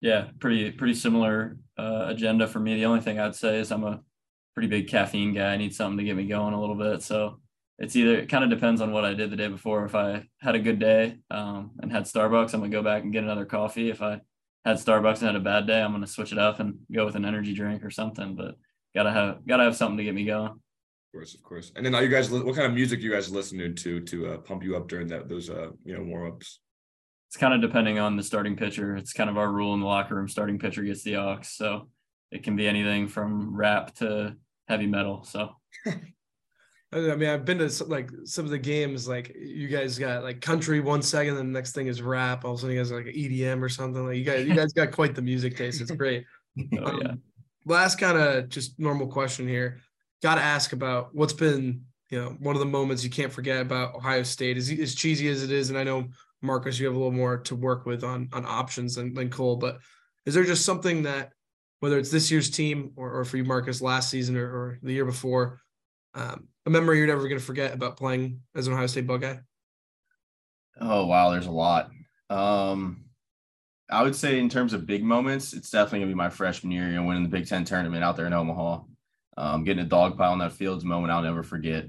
Yeah, 0.00 0.28
pretty 0.38 0.70
pretty 0.70 0.94
similar 0.94 1.56
uh, 1.78 2.06
agenda 2.08 2.46
for 2.46 2.60
me. 2.60 2.74
The 2.74 2.86
only 2.86 3.00
thing 3.00 3.18
I'd 3.18 3.34
say 3.34 3.58
is 3.60 3.72
I'm 3.72 3.84
a 3.84 4.00
pretty 4.54 4.68
big 4.68 4.88
caffeine 4.88 5.34
guy. 5.34 5.52
I 5.52 5.56
need 5.56 5.74
something 5.74 5.98
to 5.98 6.04
get 6.04 6.16
me 6.16 6.26
going 6.26 6.54
a 6.54 6.60
little 6.60 6.76
bit. 6.76 7.02
So 7.02 7.40
it's 7.78 7.96
either 7.96 8.16
it 8.16 8.28
kind 8.28 8.44
of 8.44 8.50
depends 8.50 8.80
on 8.80 8.92
what 8.92 9.04
I 9.04 9.14
did 9.14 9.30
the 9.30 9.36
day 9.36 9.48
before. 9.48 9.84
If 9.84 9.94
I 9.94 10.28
had 10.40 10.54
a 10.54 10.60
good 10.60 10.78
day 10.78 11.18
um, 11.30 11.72
and 11.80 11.90
had 11.90 12.04
Starbucks, 12.04 12.54
I'm 12.54 12.60
gonna 12.60 12.68
go 12.70 12.82
back 12.82 13.02
and 13.02 13.12
get 13.12 13.24
another 13.24 13.46
coffee. 13.46 13.90
If 13.90 14.00
I 14.00 14.20
had 14.64 14.76
Starbucks 14.76 15.18
and 15.18 15.26
had 15.26 15.36
a 15.36 15.40
bad 15.40 15.66
day, 15.66 15.82
I'm 15.82 15.92
gonna 15.92 16.06
switch 16.06 16.32
it 16.32 16.38
up 16.38 16.60
and 16.60 16.78
go 16.92 17.04
with 17.04 17.16
an 17.16 17.24
energy 17.24 17.52
drink 17.52 17.84
or 17.84 17.90
something. 17.90 18.36
But 18.36 18.56
gotta 18.94 19.10
have 19.10 19.46
gotta 19.46 19.64
have 19.64 19.76
something 19.76 19.98
to 19.98 20.04
get 20.04 20.14
me 20.14 20.24
going 20.24 20.60
course, 21.14 21.34
of 21.34 21.42
course. 21.42 21.72
And 21.76 21.86
then 21.86 21.94
are 21.94 22.02
you 22.02 22.08
guys 22.08 22.30
what 22.30 22.54
kind 22.56 22.66
of 22.66 22.74
music 22.74 23.00
you 23.00 23.12
guys 23.12 23.30
listening 23.30 23.74
to 23.76 24.00
to 24.00 24.32
uh, 24.32 24.38
pump 24.38 24.64
you 24.64 24.76
up 24.76 24.88
during 24.88 25.06
that 25.08 25.28
those 25.28 25.48
uh 25.48 25.70
you 25.84 25.96
know 25.96 26.02
warm 26.02 26.32
ups? 26.32 26.60
It's 27.28 27.36
kind 27.36 27.54
of 27.54 27.60
depending 27.60 27.98
on 27.98 28.16
the 28.16 28.22
starting 28.22 28.56
pitcher. 28.56 28.96
It's 28.96 29.12
kind 29.12 29.30
of 29.30 29.38
our 29.38 29.50
rule 29.50 29.74
in 29.74 29.80
the 29.80 29.86
locker 29.86 30.16
room. 30.16 30.28
Starting 30.28 30.58
pitcher 30.58 30.82
gets 30.82 31.02
the 31.02 31.16
aux, 31.16 31.40
so 31.42 31.88
it 32.30 32.42
can 32.42 32.56
be 32.56 32.68
anything 32.68 33.08
from 33.08 33.54
rap 33.54 33.94
to 33.96 34.36
heavy 34.68 34.86
metal. 34.86 35.24
So. 35.24 35.50
I 36.92 37.16
mean, 37.16 37.28
I've 37.28 37.44
been 37.44 37.58
to 37.58 37.84
like 37.86 38.08
some 38.24 38.44
of 38.44 38.52
the 38.52 38.58
games. 38.58 39.08
Like 39.08 39.34
you 39.34 39.66
guys 39.66 39.98
got 39.98 40.22
like 40.22 40.40
country 40.40 40.78
one 40.78 41.02
second, 41.02 41.36
and 41.36 41.48
the 41.48 41.58
next 41.58 41.72
thing 41.72 41.88
is 41.88 42.00
rap. 42.00 42.44
All 42.44 42.52
of 42.52 42.58
a 42.58 42.60
sudden, 42.60 42.76
you 42.76 42.80
guys 42.80 42.92
like 42.92 43.06
EDM 43.06 43.60
or 43.60 43.68
something. 43.68 44.06
Like 44.06 44.16
you 44.16 44.22
guys, 44.22 44.46
you 44.46 44.54
guys 44.54 44.72
got 44.72 44.92
quite 44.92 45.16
the 45.16 45.22
music 45.22 45.56
taste. 45.56 45.80
It's 45.80 45.90
great. 45.90 46.24
oh, 46.78 46.84
um, 46.84 47.00
yeah. 47.02 47.14
last 47.66 47.98
kind 47.98 48.16
of 48.16 48.48
just 48.48 48.78
normal 48.78 49.08
question 49.08 49.48
here 49.48 49.80
got 50.24 50.36
to 50.36 50.40
ask 50.40 50.72
about 50.72 51.14
what's 51.14 51.34
been 51.34 51.82
you 52.08 52.18
know 52.18 52.30
one 52.40 52.56
of 52.56 52.60
the 52.60 52.66
moments 52.66 53.04
you 53.04 53.10
can't 53.10 53.30
forget 53.30 53.60
about 53.60 53.94
Ohio 53.94 54.22
State. 54.22 54.56
As 54.56 54.70
as 54.70 54.94
cheesy 54.94 55.28
as 55.28 55.44
it 55.44 55.52
is, 55.52 55.68
and 55.68 55.78
I 55.78 55.84
know 55.84 56.08
Marcus, 56.40 56.78
you 56.78 56.86
have 56.86 56.94
a 56.94 56.98
little 56.98 57.12
more 57.12 57.36
to 57.38 57.54
work 57.54 57.84
with 57.84 58.02
on 58.02 58.30
on 58.32 58.46
options 58.46 58.94
than, 58.94 59.12
than 59.12 59.28
Cole, 59.28 59.56
but 59.56 59.78
is 60.24 60.32
there 60.32 60.44
just 60.44 60.64
something 60.64 61.02
that 61.02 61.32
whether 61.80 61.98
it's 61.98 62.10
this 62.10 62.30
year's 62.30 62.48
team 62.48 62.92
or, 62.96 63.12
or 63.12 63.24
for 63.26 63.36
you, 63.36 63.44
Marcus, 63.44 63.82
last 63.82 64.08
season 64.08 64.38
or, 64.38 64.46
or 64.46 64.78
the 64.82 64.94
year 64.94 65.04
before, 65.04 65.60
um, 66.14 66.48
a 66.64 66.70
memory 66.70 66.96
you're 66.96 67.06
never 67.06 67.28
going 67.28 67.38
to 67.38 67.44
forget 67.44 67.74
about 67.74 67.98
playing 67.98 68.40
as 68.54 68.66
an 68.66 68.72
Ohio 68.72 68.86
State 68.86 69.06
Buckeye? 69.06 69.36
Oh 70.80 71.04
wow, 71.04 71.30
there's 71.32 71.46
a 71.46 71.50
lot. 71.50 71.90
Um, 72.30 73.04
I 73.90 74.02
would 74.02 74.16
say 74.16 74.38
in 74.38 74.48
terms 74.48 74.72
of 74.72 74.86
big 74.86 75.04
moments, 75.04 75.52
it's 75.52 75.68
definitely 75.68 75.98
gonna 75.98 76.12
be 76.12 76.14
my 76.14 76.30
freshman 76.30 76.72
year, 76.72 76.88
know, 76.88 77.04
winning 77.04 77.24
the 77.24 77.28
Big 77.28 77.46
Ten 77.46 77.66
tournament 77.66 78.02
out 78.02 78.16
there 78.16 78.26
in 78.26 78.32
Omaha 78.32 78.80
um, 79.36 79.64
getting 79.64 79.84
a 79.84 79.88
dog 79.88 80.16
pile 80.16 80.32
in 80.32 80.38
that 80.40 80.52
field's 80.52 80.84
moment 80.84 81.12
I'll 81.12 81.22
never 81.22 81.42
forget. 81.42 81.86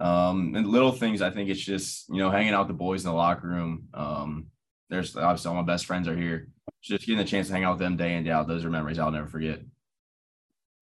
Um, 0.00 0.54
and 0.54 0.66
little 0.66 0.92
things, 0.92 1.22
I 1.22 1.30
think 1.30 1.48
it's 1.50 1.60
just, 1.60 2.08
you 2.08 2.18
know, 2.18 2.30
hanging 2.30 2.52
out 2.52 2.66
with 2.66 2.68
the 2.68 2.74
boys 2.74 3.04
in 3.04 3.10
the 3.10 3.16
locker 3.16 3.46
room. 3.46 3.88
Um, 3.94 4.46
there's 4.90 5.16
obviously 5.16 5.48
all 5.48 5.54
my 5.54 5.62
best 5.62 5.86
friends 5.86 6.08
are 6.08 6.16
here. 6.16 6.48
Just 6.82 7.06
getting 7.06 7.18
the 7.18 7.24
chance 7.24 7.46
to 7.46 7.54
hang 7.54 7.64
out 7.64 7.72
with 7.72 7.80
them 7.80 7.96
day 7.96 8.14
in, 8.14 8.24
day 8.24 8.30
out. 8.30 8.46
Those 8.46 8.64
are 8.64 8.70
memories 8.70 8.98
I'll 8.98 9.10
never 9.10 9.26
forget. 9.26 9.60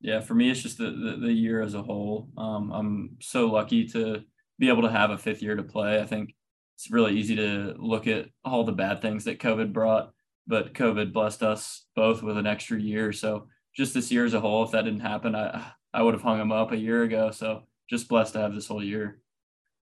Yeah, 0.00 0.20
for 0.20 0.34
me, 0.34 0.50
it's 0.50 0.62
just 0.62 0.78
the, 0.78 0.90
the, 0.90 1.16
the 1.26 1.32
year 1.32 1.62
as 1.62 1.74
a 1.74 1.82
whole. 1.82 2.28
Um, 2.36 2.72
I'm 2.72 3.16
so 3.20 3.46
lucky 3.46 3.86
to 3.88 4.24
be 4.58 4.68
able 4.68 4.82
to 4.82 4.90
have 4.90 5.10
a 5.10 5.18
fifth 5.18 5.42
year 5.42 5.54
to 5.54 5.62
play. 5.62 6.00
I 6.00 6.06
think 6.06 6.34
it's 6.74 6.90
really 6.90 7.12
easy 7.12 7.36
to 7.36 7.76
look 7.78 8.08
at 8.08 8.26
all 8.44 8.64
the 8.64 8.72
bad 8.72 9.00
things 9.00 9.24
that 9.24 9.38
COVID 9.38 9.72
brought, 9.72 10.12
but 10.48 10.74
COVID 10.74 11.12
blessed 11.12 11.44
us 11.44 11.86
both 11.94 12.22
with 12.22 12.36
an 12.36 12.46
extra 12.46 12.80
year. 12.80 13.12
So 13.12 13.46
just 13.76 13.94
this 13.94 14.10
year 14.10 14.24
as 14.24 14.34
a 14.34 14.40
whole, 14.40 14.64
if 14.64 14.72
that 14.72 14.84
didn't 14.84 15.00
happen, 15.00 15.36
I 15.36 15.72
I 15.94 16.02
would 16.02 16.14
have 16.14 16.22
hung 16.22 16.40
him 16.40 16.52
up 16.52 16.72
a 16.72 16.76
year 16.76 17.02
ago. 17.02 17.30
So 17.30 17.62
just 17.88 18.08
blessed 18.08 18.34
to 18.34 18.40
have 18.40 18.54
this 18.54 18.66
whole 18.66 18.82
year. 18.82 19.20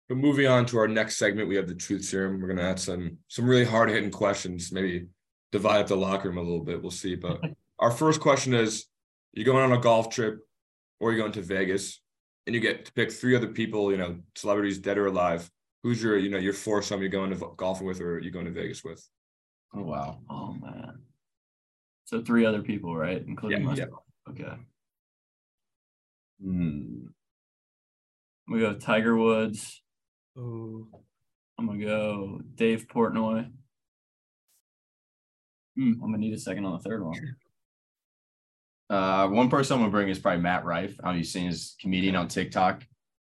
But 0.10 0.18
moving 0.18 0.48
on 0.48 0.66
to 0.68 0.78
our 0.78 0.88
next 0.88 1.18
segment, 1.18 1.48
we 1.48 1.56
have 1.56 1.68
the 1.68 1.76
truth 1.76 2.04
serum. 2.04 2.42
We're 2.42 2.50
gonna 2.50 2.68
add 2.70 2.80
some 2.80 3.18
some 3.28 3.46
really 3.46 3.66
hard 3.66 3.90
hitting 3.90 4.12
questions, 4.12 4.72
maybe 4.72 5.08
divide 5.52 5.82
up 5.82 5.88
the 5.88 5.96
locker 5.96 6.30
room 6.30 6.38
a 6.38 6.42
little 6.42 6.64
bit. 6.64 6.82
We'll 6.82 6.92
see. 6.92 7.16
But 7.16 7.42
our 7.80 7.92
first 7.92 8.20
question 8.20 8.54
is: 8.54 8.86
You 9.32 9.46
going 9.46 9.64
on 9.64 9.78
a 9.78 9.82
golf 9.82 10.10
trip, 10.10 10.40
or 11.00 11.10
are 11.10 11.12
you 11.14 11.20
going 11.20 11.32
to 11.34 11.42
Vegas? 11.42 12.02
and 12.46 12.54
you 12.54 12.62
get 12.62 12.86
to 12.86 12.94
pick 12.94 13.12
three 13.12 13.36
other 13.36 13.48
people, 13.48 13.92
you 13.92 13.98
know, 13.98 14.18
celebrities 14.36 14.80
dead 14.80 14.98
or 14.98 15.08
alive. 15.08 15.50
Who's 15.84 16.02
your, 16.02 16.18
you 16.18 16.30
know, 16.30 16.38
your 16.38 16.54
foursome 16.54 17.02
you're 17.02 17.10
going 17.10 17.32
to 17.32 17.52
golfing 17.58 17.88
with 17.88 18.02
or 18.02 18.20
you 18.20 18.32
going 18.32 18.46
to 18.46 18.52
Vegas 18.52 18.84
with? 18.84 19.06
Oh 19.74 19.82
wow. 19.82 20.20
Oh 20.30 20.54
man. 20.54 21.00
So 22.06 22.22
three 22.22 22.46
other 22.46 22.62
people, 22.62 22.96
right? 22.96 23.24
Including 23.26 23.62
Yeah, 23.62 23.66
myself. 23.66 24.04
Okay. 24.30 24.54
Hmm. 26.42 27.06
We 28.48 28.60
go 28.60 28.74
Tiger 28.74 29.16
Woods. 29.16 29.82
Oh, 30.38 30.88
I'm 31.58 31.66
gonna 31.68 31.84
go 31.84 32.42
Dave 32.56 32.88
Portnoy. 32.88 33.50
Hmm, 35.78 35.92
I'm 35.94 36.00
gonna 36.12 36.18
need 36.18 36.34
a 36.34 36.40
second 36.40 36.66
on 36.66 36.74
the 36.74 36.90
third 36.90 37.04
one. 37.04 37.16
Uh, 38.90 39.28
one 39.28 39.50
person 39.50 39.74
I'm 39.76 39.80
gonna 39.82 39.92
bring 39.92 40.10
is 40.10 40.20
probably 40.20 40.42
Matt 40.42 40.66
Rife. 40.66 41.00
I've 41.04 41.16
you 41.18 41.24
seen 41.24 41.48
his 41.48 41.76
comedian 41.82 42.16
on 42.16 42.28
TikTok. 42.28 42.84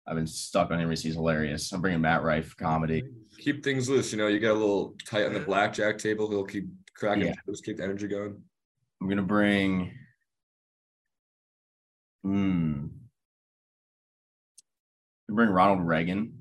I've 0.07 0.15
been 0.15 0.27
stuck 0.27 0.71
on 0.71 0.79
him. 0.79 0.89
He's 0.89 1.03
hilarious. 1.15 1.73
I'm 1.73 1.81
bringing 1.81 1.99
Matt 1.99 2.23
Rife 2.23 2.55
comedy. 2.55 3.03
Keep 3.39 3.65
things 3.65 3.89
loose. 3.89 4.13
You 4.13 4.19
know, 4.19 4.27
you 4.27 4.39
get 4.39 4.51
a 4.51 4.53
little 4.53 4.95
tight 5.05 5.25
on 5.25 5.33
the 5.33 5.41
blackjack 5.41 5.97
table. 5.97 6.29
He'll 6.29 6.45
keep 6.45 6.69
cracking 6.95 7.25
Yeah. 7.25 7.33
jokes, 7.45 7.59
keep 7.61 7.77
the 7.77 7.83
energy 7.83 8.07
going. 8.07 8.41
I'm 9.01 9.09
gonna 9.09 9.23
bring. 9.23 9.91
Hmm. 12.27 12.87
I'm 15.29 15.35
bring 15.35 15.49
Ronald 15.49 15.87
Reagan. 15.87 16.33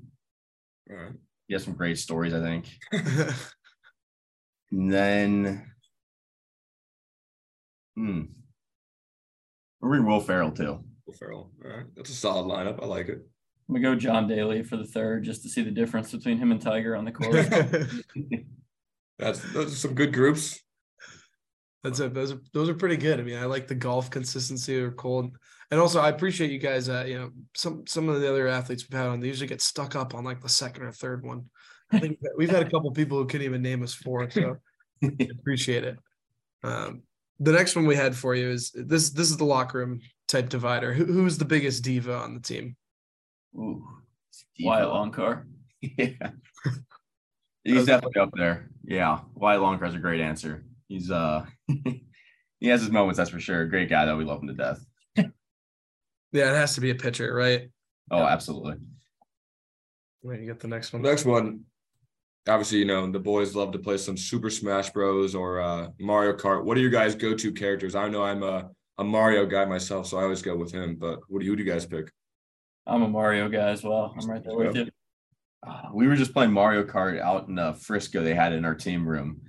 All 0.89 0.97
right. 0.97 1.13
He 1.47 1.53
has 1.53 1.63
some 1.63 1.75
great 1.75 1.97
stories, 1.97 2.33
I 2.33 2.41
think. 2.41 2.67
And 4.71 4.91
then, 4.91 5.71
hmm. 7.95 8.23
We're 9.79 9.89
bringing 9.89 10.07
Will 10.07 10.19
Ferrell 10.19 10.51
too. 10.51 10.83
Will 11.05 11.13
Ferrell. 11.13 11.51
All 11.63 11.71
right. 11.71 11.85
That's 11.95 12.09
a 12.09 12.13
solid 12.13 12.51
lineup. 12.51 12.83
I 12.83 12.85
like 12.85 13.07
it. 13.07 13.19
I'm 13.69 13.75
gonna 13.75 13.95
go 13.95 13.95
John 13.95 14.27
Daly 14.27 14.63
for 14.63 14.75
the 14.75 14.85
third, 14.85 15.23
just 15.23 15.43
to 15.43 15.49
see 15.49 15.61
the 15.61 15.71
difference 15.71 16.11
between 16.11 16.37
him 16.37 16.51
and 16.51 16.61
Tiger 16.61 16.97
on 16.97 17.05
the 17.05 17.13
course. 17.13 17.47
That's 19.19 19.53
those 19.53 19.71
are 19.71 19.77
some 19.77 19.93
good 19.93 20.13
groups. 20.13 20.59
That's 21.83 21.99
it. 21.99 22.13
Those 22.13 22.31
are 22.31 22.41
those 22.53 22.69
are 22.69 22.73
pretty 22.73 22.97
good. 22.97 23.19
I 23.19 23.23
mean, 23.23 23.37
I 23.37 23.45
like 23.45 23.67
the 23.67 23.75
golf 23.75 24.09
consistency 24.09 24.79
or 24.79 24.91
cold, 24.91 25.37
and 25.71 25.79
also 25.79 25.99
I 25.99 26.09
appreciate 26.09 26.51
you 26.51 26.59
guys. 26.59 26.89
Uh, 26.89 27.05
you 27.07 27.17
know, 27.17 27.29
some 27.55 27.85
some 27.87 28.09
of 28.09 28.19
the 28.19 28.29
other 28.29 28.47
athletes 28.47 28.85
we've 28.89 28.97
had 28.97 29.07
on, 29.07 29.19
they 29.19 29.27
usually 29.27 29.47
get 29.47 29.61
stuck 29.61 29.95
up 29.95 30.15
on 30.15 30.23
like 30.23 30.41
the 30.41 30.49
second 30.49 30.83
or 30.83 30.91
third 30.91 31.23
one. 31.23 31.45
I 31.91 31.99
think 31.99 32.19
we've 32.35 32.49
had 32.49 32.63
a 32.63 32.69
couple 32.69 32.91
people 32.91 33.17
who 33.17 33.25
couldn't 33.25 33.45
even 33.45 33.61
name 33.61 33.83
us 33.83 33.93
four, 33.93 34.29
so 34.29 34.57
appreciate 35.39 35.83
it. 35.83 35.97
Um, 36.63 37.03
the 37.39 37.51
next 37.51 37.75
one 37.75 37.85
we 37.85 37.95
had 37.95 38.15
for 38.15 38.35
you 38.35 38.49
is 38.49 38.71
this. 38.71 39.11
This 39.11 39.29
is 39.29 39.37
the 39.37 39.45
locker 39.45 39.77
room 39.77 40.01
type 40.27 40.49
divider. 40.49 40.93
Who, 40.93 41.05
who's 41.05 41.37
the 41.37 41.45
biggest 41.45 41.83
diva 41.83 42.15
on 42.15 42.33
the 42.33 42.41
team? 42.41 42.75
Ooh, 43.55 43.83
Wyatt 44.59 44.89
Loncar. 44.89 45.43
Yeah. 45.79 46.31
He's 47.63 47.85
definitely 47.85 48.19
up 48.19 48.31
there. 48.33 48.69
Yeah. 48.83 49.19
Wyatt 49.35 49.61
Loncar's 49.61 49.93
a 49.93 49.99
great 49.99 50.21
answer. 50.21 50.65
He's 50.87 51.11
uh 51.11 51.45
he 51.67 52.67
has 52.67 52.81
his 52.81 52.91
moments, 52.91 53.17
that's 53.17 53.29
for 53.29 53.39
sure. 53.39 53.65
Great 53.65 53.89
guy 53.89 54.05
though. 54.05 54.17
We 54.17 54.25
love 54.25 54.41
him 54.41 54.47
to 54.47 54.53
death. 54.53 54.85
Yeah, 56.33 56.51
it 56.51 56.55
has 56.55 56.75
to 56.75 56.81
be 56.81 56.91
a 56.91 56.95
pitcher, 56.95 57.33
right? 57.33 57.69
Oh, 58.11 58.23
absolutely. 58.23 58.75
Wait, 60.23 60.41
you 60.41 60.45
get 60.45 60.59
the 60.59 60.67
next 60.67 60.93
one. 60.93 61.01
Next 61.01 61.25
one. 61.25 61.61
Obviously, 62.47 62.79
you 62.79 62.85
know, 62.85 63.09
the 63.09 63.19
boys 63.19 63.55
love 63.55 63.71
to 63.73 63.79
play 63.79 63.97
some 63.97 64.17
Super 64.17 64.49
Smash 64.49 64.89
Bros. 64.91 65.35
or 65.35 65.59
uh, 65.59 65.89
Mario 65.99 66.33
Kart. 66.33 66.63
What 66.63 66.77
are 66.77 66.81
your 66.81 66.89
guys' 66.89 67.15
go-to 67.15 67.51
characters? 67.51 67.95
I 67.95 68.07
know 68.07 68.23
I'm 68.23 68.43
a, 68.43 68.69
a 68.97 69.03
Mario 69.03 69.45
guy 69.45 69.65
myself, 69.65 70.07
so 70.07 70.17
I 70.17 70.23
always 70.23 70.41
go 70.41 70.55
with 70.55 70.71
him. 70.71 70.95
But 70.95 71.19
what 71.27 71.39
do 71.39 71.45
you, 71.45 71.51
who 71.51 71.57
do 71.57 71.63
you 71.63 71.71
guys 71.71 71.85
pick? 71.85 72.11
I'm 72.85 73.03
a 73.03 73.09
Mario 73.09 73.49
guy 73.49 73.69
as 73.69 73.83
well. 73.83 74.13
I'm 74.17 74.29
right 74.29 74.43
there 74.43 74.55
with 74.55 74.75
you. 74.75 74.89
Uh, 75.65 75.89
we 75.93 76.07
were 76.07 76.15
just 76.15 76.33
playing 76.33 76.51
Mario 76.51 76.83
Kart 76.83 77.19
out 77.19 77.47
in 77.47 77.59
uh, 77.59 77.73
Frisco. 77.73 78.23
They 78.23 78.33
had 78.33 78.53
in 78.53 78.63
our 78.63 78.75
team 78.75 79.07
room, 79.07 79.41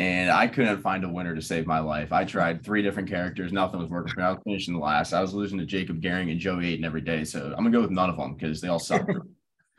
and 0.00 0.30
I 0.30 0.46
couldn't 0.46 0.80
find 0.80 1.04
a 1.04 1.08
winner 1.08 1.34
to 1.34 1.42
save 1.42 1.66
my 1.66 1.78
life. 1.80 2.10
I 2.10 2.24
tried 2.24 2.64
three 2.64 2.80
different 2.82 3.06
characters, 3.10 3.52
nothing 3.52 3.80
was 3.80 3.90
working 3.90 4.14
for 4.14 4.20
me. 4.20 4.26
I 4.26 4.30
was 4.30 4.40
finishing 4.44 4.72
the 4.72 4.80
last. 4.80 5.12
I 5.12 5.20
was 5.20 5.34
losing 5.34 5.58
to 5.58 5.66
Jacob 5.66 6.00
Gehring 6.00 6.30
and 6.30 6.40
Joe 6.40 6.56
Aiton 6.56 6.84
every 6.86 7.02
day, 7.02 7.22
so 7.24 7.48
I'm 7.48 7.58
gonna 7.64 7.70
go 7.70 7.82
with 7.82 7.90
none 7.90 8.08
of 8.08 8.16
them 8.16 8.34
because 8.34 8.62
they 8.62 8.68
all 8.68 8.78
suck. 8.78 9.06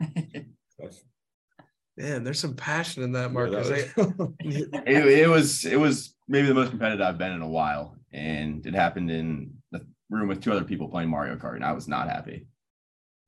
Man, 1.96 2.24
there's 2.24 2.38
some 2.40 2.54
passion 2.54 3.02
in 3.02 3.12
that, 3.12 3.22
Yeah, 3.24 3.28
Marcus. 3.28 3.68
that 3.68 3.92
I- 3.98 4.88
it, 4.90 5.06
it 5.06 5.28
was 5.28 5.64
it 5.64 5.78
was 5.78 6.14
maybe 6.28 6.46
the 6.46 6.54
most 6.54 6.70
competitive 6.70 7.04
I've 7.04 7.18
been 7.18 7.32
in 7.32 7.42
a 7.42 7.48
while, 7.48 7.96
and 8.12 8.64
it 8.64 8.74
happened 8.74 9.10
in 9.10 9.52
the 9.72 9.84
room 10.08 10.28
with 10.28 10.40
two 10.40 10.52
other 10.52 10.64
people 10.64 10.88
playing 10.88 11.10
Mario 11.10 11.36
Kart, 11.36 11.56
and 11.56 11.64
I 11.64 11.72
was 11.72 11.88
not 11.88 12.08
happy. 12.08 12.46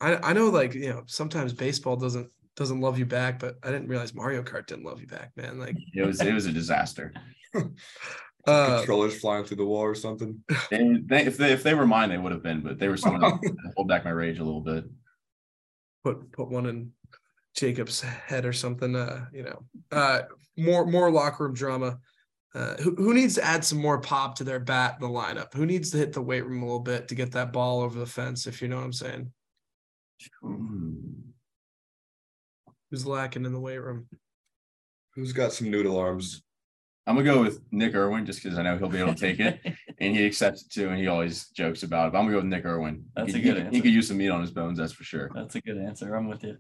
I 0.00 0.16
I 0.16 0.32
know 0.32 0.48
like 0.48 0.74
you 0.74 0.90
know 0.90 1.02
sometimes 1.06 1.52
baseball 1.52 1.96
doesn't 1.96 2.30
doesn't 2.56 2.80
love 2.80 2.99
you 2.99 3.06
back, 3.06 3.38
but 3.38 3.56
I 3.62 3.70
didn't 3.70 3.88
realize 3.88 4.14
Mario 4.14 4.42
Kart 4.42 4.66
didn't 4.66 4.84
love 4.84 5.00
you 5.00 5.06
back, 5.06 5.32
man. 5.37 5.58
Like 5.58 5.76
It 5.94 6.06
was 6.06 6.20
it 6.20 6.32
was 6.32 6.46
a 6.46 6.52
disaster. 6.52 7.12
uh 8.46 8.78
Controllers 8.78 9.18
flying 9.18 9.44
through 9.44 9.56
the 9.56 9.64
wall 9.64 9.82
or 9.82 9.94
something. 9.94 10.42
And 10.70 11.08
they, 11.08 11.25
if 11.25 11.37
they 11.37 11.52
if 11.52 11.62
they 11.62 11.75
were 11.75 11.87
mine, 11.87 12.11
they 12.11 12.18
would 12.18 12.32
have 12.32 12.42
been, 12.42 12.61
but 12.61 12.78
they 12.78 12.88
were 12.88 12.96
someone 12.96 13.25
else. 13.25 13.40
to 13.40 13.56
Hold 13.76 13.88
back 13.92 14.04
my 14.04 14.11
rage 14.11 14.38
a 14.38 14.44
little 14.44 14.61
bit. 14.61 14.84
put 16.04 16.30
put 16.32 16.50
one 16.50 16.66
in 16.66 16.92
Jacob's 17.56 18.00
head 18.00 18.44
or 18.44 18.52
something. 18.52 18.94
Uh, 18.94 19.26
you 19.32 19.42
know, 19.42 19.64
uh 19.90 20.23
more 20.56 20.87
more 20.87 21.11
locker 21.11 21.44
room 21.44 21.54
drama. 21.54 21.99
Uh, 22.54 22.76
who, 22.76 22.94
who 22.94 23.14
needs 23.14 23.34
to 23.34 23.42
add 23.42 23.64
some 23.64 23.78
more 23.78 24.00
pop 24.00 24.37
to 24.37 24.44
their 24.44 24.61
bat 24.61 24.96
in 25.00 25.04
the 25.04 25.12
lineup? 25.12 25.52
Who 25.54 25.66
needs 25.66 25.90
to 25.90 25.96
hit 25.96 26.12
the 26.12 26.23
weight 26.23 26.46
room 26.46 26.62
a 26.62 26.66
little 26.66 26.78
bit 26.78 27.08
to 27.08 27.16
get 27.16 27.32
that 27.32 27.52
ball 27.52 27.80
over 27.80 27.99
the 27.99 28.06
fence? 28.06 28.46
If 28.46 28.62
you 28.62 28.68
know 28.68 28.76
what 28.76 28.84
I'm 28.84 28.92
saying. 28.92 29.32
Hmm. 30.40 31.24
Who's 32.94 33.08
lacking 33.08 33.44
in 33.44 33.52
the 33.52 33.58
weight 33.58 33.78
room? 33.78 34.06
Who's 35.16 35.32
got 35.32 35.52
some 35.52 35.68
noodle 35.68 35.98
arms? 35.98 36.44
I'm 37.08 37.16
gonna 37.16 37.24
go 37.24 37.42
with 37.42 37.60
Nick 37.72 37.92
Irwin 37.92 38.24
just 38.24 38.40
because 38.40 38.56
I 38.56 38.62
know 38.62 38.78
he'll 38.78 38.88
be 38.88 39.00
able 39.00 39.14
to 39.14 39.20
take 39.20 39.40
it, 39.40 39.60
and 39.98 40.14
he 40.14 40.24
accepts 40.24 40.62
it 40.62 40.70
too, 40.70 40.90
and 40.90 40.98
he 41.00 41.08
always 41.08 41.48
jokes 41.48 41.82
about 41.82 42.06
it. 42.06 42.12
But 42.12 42.18
I'm 42.20 42.26
gonna 42.26 42.36
go 42.36 42.42
with 42.42 42.52
Nick 42.52 42.64
Irwin. 42.64 43.04
That's 43.16 43.32
he, 43.34 43.40
a 43.40 43.42
good 43.42 43.66
he- 43.66 43.78
he 43.78 43.82
could 43.82 43.90
use 43.90 44.06
some 44.06 44.18
meat 44.18 44.28
on 44.28 44.42
his 44.42 44.52
bones, 44.52 44.78
that's 44.78 44.92
for 44.92 45.02
sure. 45.02 45.28
That's 45.34 45.56
a 45.56 45.60
good 45.60 45.76
answer. 45.76 46.14
I'm 46.14 46.28
with 46.28 46.44
you. 46.44 46.56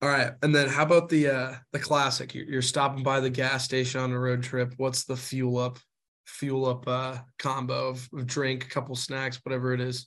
All 0.00 0.08
right, 0.08 0.34
and 0.44 0.54
then 0.54 0.68
how 0.68 0.84
about 0.84 1.08
the 1.08 1.26
uh 1.26 1.54
the 1.72 1.80
classic? 1.80 2.32
You're, 2.32 2.46
you're 2.46 2.62
stopping 2.62 3.02
by 3.02 3.18
the 3.18 3.30
gas 3.30 3.64
station 3.64 4.00
on 4.02 4.12
a 4.12 4.18
road 4.20 4.44
trip. 4.44 4.72
What's 4.76 5.02
the 5.02 5.16
fuel 5.16 5.58
up, 5.58 5.80
fuel 6.26 6.66
up 6.66 6.86
uh 6.86 7.18
combo 7.40 7.88
of, 7.88 8.08
of 8.12 8.24
drink, 8.28 8.66
a 8.66 8.68
couple 8.68 8.94
snacks, 8.94 9.40
whatever 9.42 9.72
it 9.72 9.80
is? 9.80 10.06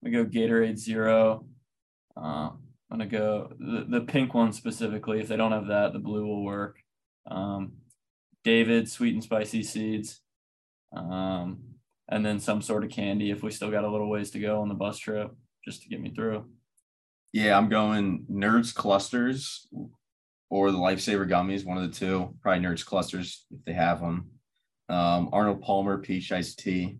We 0.00 0.12
go 0.12 0.24
Gatorade 0.24 0.78
Zero. 0.78 1.44
Uh, 2.16 2.52
I'm 2.90 2.98
gonna 2.98 3.10
go 3.10 3.52
the, 3.58 3.86
the 3.88 4.00
pink 4.00 4.34
one 4.34 4.52
specifically. 4.52 5.20
If 5.20 5.28
they 5.28 5.36
don't 5.36 5.52
have 5.52 5.66
that, 5.66 5.92
the 5.92 5.98
blue 5.98 6.26
will 6.26 6.44
work. 6.44 6.78
Um, 7.30 7.72
David 8.44 8.90
sweet 8.90 9.14
and 9.14 9.22
spicy 9.22 9.62
seeds, 9.62 10.20
um, 10.96 11.60
and 12.08 12.24
then 12.24 12.40
some 12.40 12.62
sort 12.62 12.84
of 12.84 12.90
candy 12.90 13.30
if 13.30 13.42
we 13.42 13.50
still 13.50 13.70
got 13.70 13.84
a 13.84 13.90
little 13.90 14.08
ways 14.08 14.30
to 14.30 14.40
go 14.40 14.60
on 14.60 14.68
the 14.68 14.74
bus 14.74 14.98
trip, 14.98 15.30
just 15.64 15.82
to 15.82 15.88
get 15.88 16.00
me 16.00 16.14
through. 16.14 16.46
Yeah, 17.32 17.58
I'm 17.58 17.68
going 17.68 18.24
Nerds 18.30 18.74
Clusters 18.74 19.68
or 20.48 20.70
the 20.70 20.78
Lifesaver 20.78 21.28
Gummies, 21.28 21.66
one 21.66 21.76
of 21.76 21.82
the 21.82 21.94
two. 21.98 22.34
Probably 22.40 22.64
Nerds 22.64 22.86
Clusters 22.86 23.44
if 23.50 23.62
they 23.66 23.74
have 23.74 24.00
them. 24.00 24.30
Um, 24.88 25.28
Arnold 25.32 25.60
Palmer 25.60 25.98
Peach 25.98 26.32
Iced 26.32 26.58
Tea, 26.58 26.96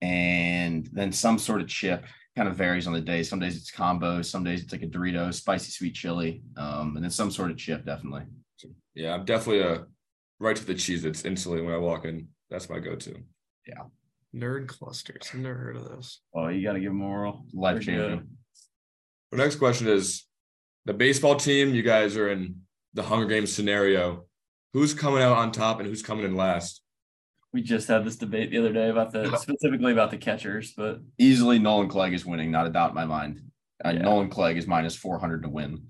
and 0.00 0.88
then 0.92 1.10
some 1.10 1.38
sort 1.38 1.60
of 1.60 1.66
chip. 1.66 2.04
Kind 2.36 2.48
of 2.48 2.56
varies 2.56 2.86
on 2.86 2.92
the 2.92 3.00
day. 3.00 3.22
Some 3.22 3.40
days 3.40 3.56
it's 3.56 3.70
combos, 3.70 4.26
some 4.26 4.44
days 4.44 4.62
it's 4.62 4.72
like 4.72 4.82
a 4.82 4.86
Dorito, 4.86 5.32
spicy 5.34 5.72
sweet 5.72 5.94
chili, 5.94 6.42
um, 6.56 6.96
and 6.96 7.04
then 7.04 7.10
some 7.10 7.30
sort 7.30 7.50
of 7.50 7.56
chip, 7.56 7.84
definitely. 7.84 8.22
Yeah, 8.94 9.14
I'm 9.14 9.24
definitely 9.24 9.62
a 9.62 9.86
right 10.38 10.56
to 10.56 10.64
the 10.64 10.74
cheese. 10.74 11.04
It's 11.04 11.24
instantly 11.24 11.62
when 11.62 11.74
I 11.74 11.78
walk 11.78 12.04
in. 12.04 12.28
That's 12.50 12.68
my 12.68 12.78
go-to. 12.78 13.16
Yeah. 13.66 13.84
Nerd 14.34 14.68
clusters. 14.68 15.30
I've 15.32 15.40
never 15.40 15.58
heard 15.58 15.76
of 15.76 15.88
those. 15.88 16.20
Oh, 16.34 16.48
you 16.48 16.62
got 16.62 16.74
to 16.74 16.80
give 16.80 16.90
them 16.90 17.02
oral. 17.02 17.46
Life 17.52 17.74
They're 17.74 17.82
changing. 17.82 18.28
The 19.32 19.36
next 19.36 19.56
question 19.56 19.88
is 19.88 20.24
the 20.84 20.94
baseball 20.94 21.36
team. 21.36 21.74
You 21.74 21.82
guys 21.82 22.16
are 22.16 22.30
in 22.30 22.62
the 22.94 23.02
Hunger 23.02 23.26
Games 23.26 23.52
scenario. 23.52 24.26
Who's 24.72 24.94
coming 24.94 25.22
out 25.22 25.36
on 25.36 25.52
top 25.52 25.80
and 25.80 25.88
who's 25.88 26.02
coming 26.02 26.24
in 26.24 26.36
last? 26.36 26.79
We 27.52 27.62
just 27.62 27.88
had 27.88 28.04
this 28.04 28.16
debate 28.16 28.50
the 28.50 28.58
other 28.58 28.72
day 28.72 28.90
about 28.90 29.12
the 29.12 29.36
specifically 29.36 29.92
about 29.92 30.10
the 30.10 30.18
catchers, 30.18 30.72
but 30.76 31.00
Easily, 31.18 31.58
Nolan 31.58 31.88
Clegg 31.88 32.12
is 32.14 32.24
winning, 32.24 32.50
not 32.50 32.66
a 32.66 32.70
doubt 32.70 32.90
in 32.90 32.94
my 32.94 33.04
mind. 33.04 33.40
Uh, 33.84 33.90
Yeah. 33.90 34.02
Nolan 34.02 34.30
Clegg 34.30 34.56
is 34.56 34.66
minus 34.66 34.94
400 34.94 35.42
to 35.42 35.48
win. 35.48 35.86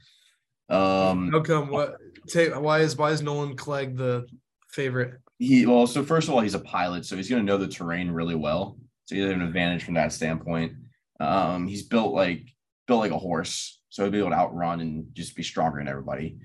Um, 0.70 1.30
How 1.32 1.40
come? 1.40 1.68
What? 1.68 1.96
Take 2.28 2.54
why 2.58 2.80
is 2.80 2.96
why 2.96 3.10
is 3.10 3.22
Nolan 3.22 3.56
Clegg 3.56 3.96
the 3.96 4.26
favorite? 4.70 5.14
he 5.38 5.66
well, 5.66 5.86
so 5.86 6.02
first 6.04 6.28
of 6.28 6.34
all, 6.34 6.40
he's 6.40 6.54
a 6.54 6.60
pilot, 6.60 7.04
so 7.04 7.16
he's 7.16 7.28
going 7.28 7.44
to 7.44 7.46
know 7.46 7.58
the 7.58 7.66
terrain 7.68 8.10
really 8.10 8.34
well. 8.36 8.78
So 9.06 9.16
he 9.16 9.20
has 9.22 9.30
an 9.32 9.42
advantage 9.42 9.82
from 9.84 9.94
that 9.94 10.12
standpoint. 10.12 10.72
Um, 11.18 11.66
he's 11.66 11.82
built 11.82 12.14
like 12.14 12.44
built 12.86 13.00
like 13.00 13.10
a 13.10 13.18
horse, 13.18 13.80
so 13.88 14.02
he'll 14.02 14.12
be 14.12 14.18
able 14.18 14.30
to 14.30 14.36
outrun 14.36 14.80
and 14.80 15.06
just 15.12 15.34
be 15.36 15.42
stronger 15.42 15.78
than 15.78 15.88
everybody. 15.88 16.38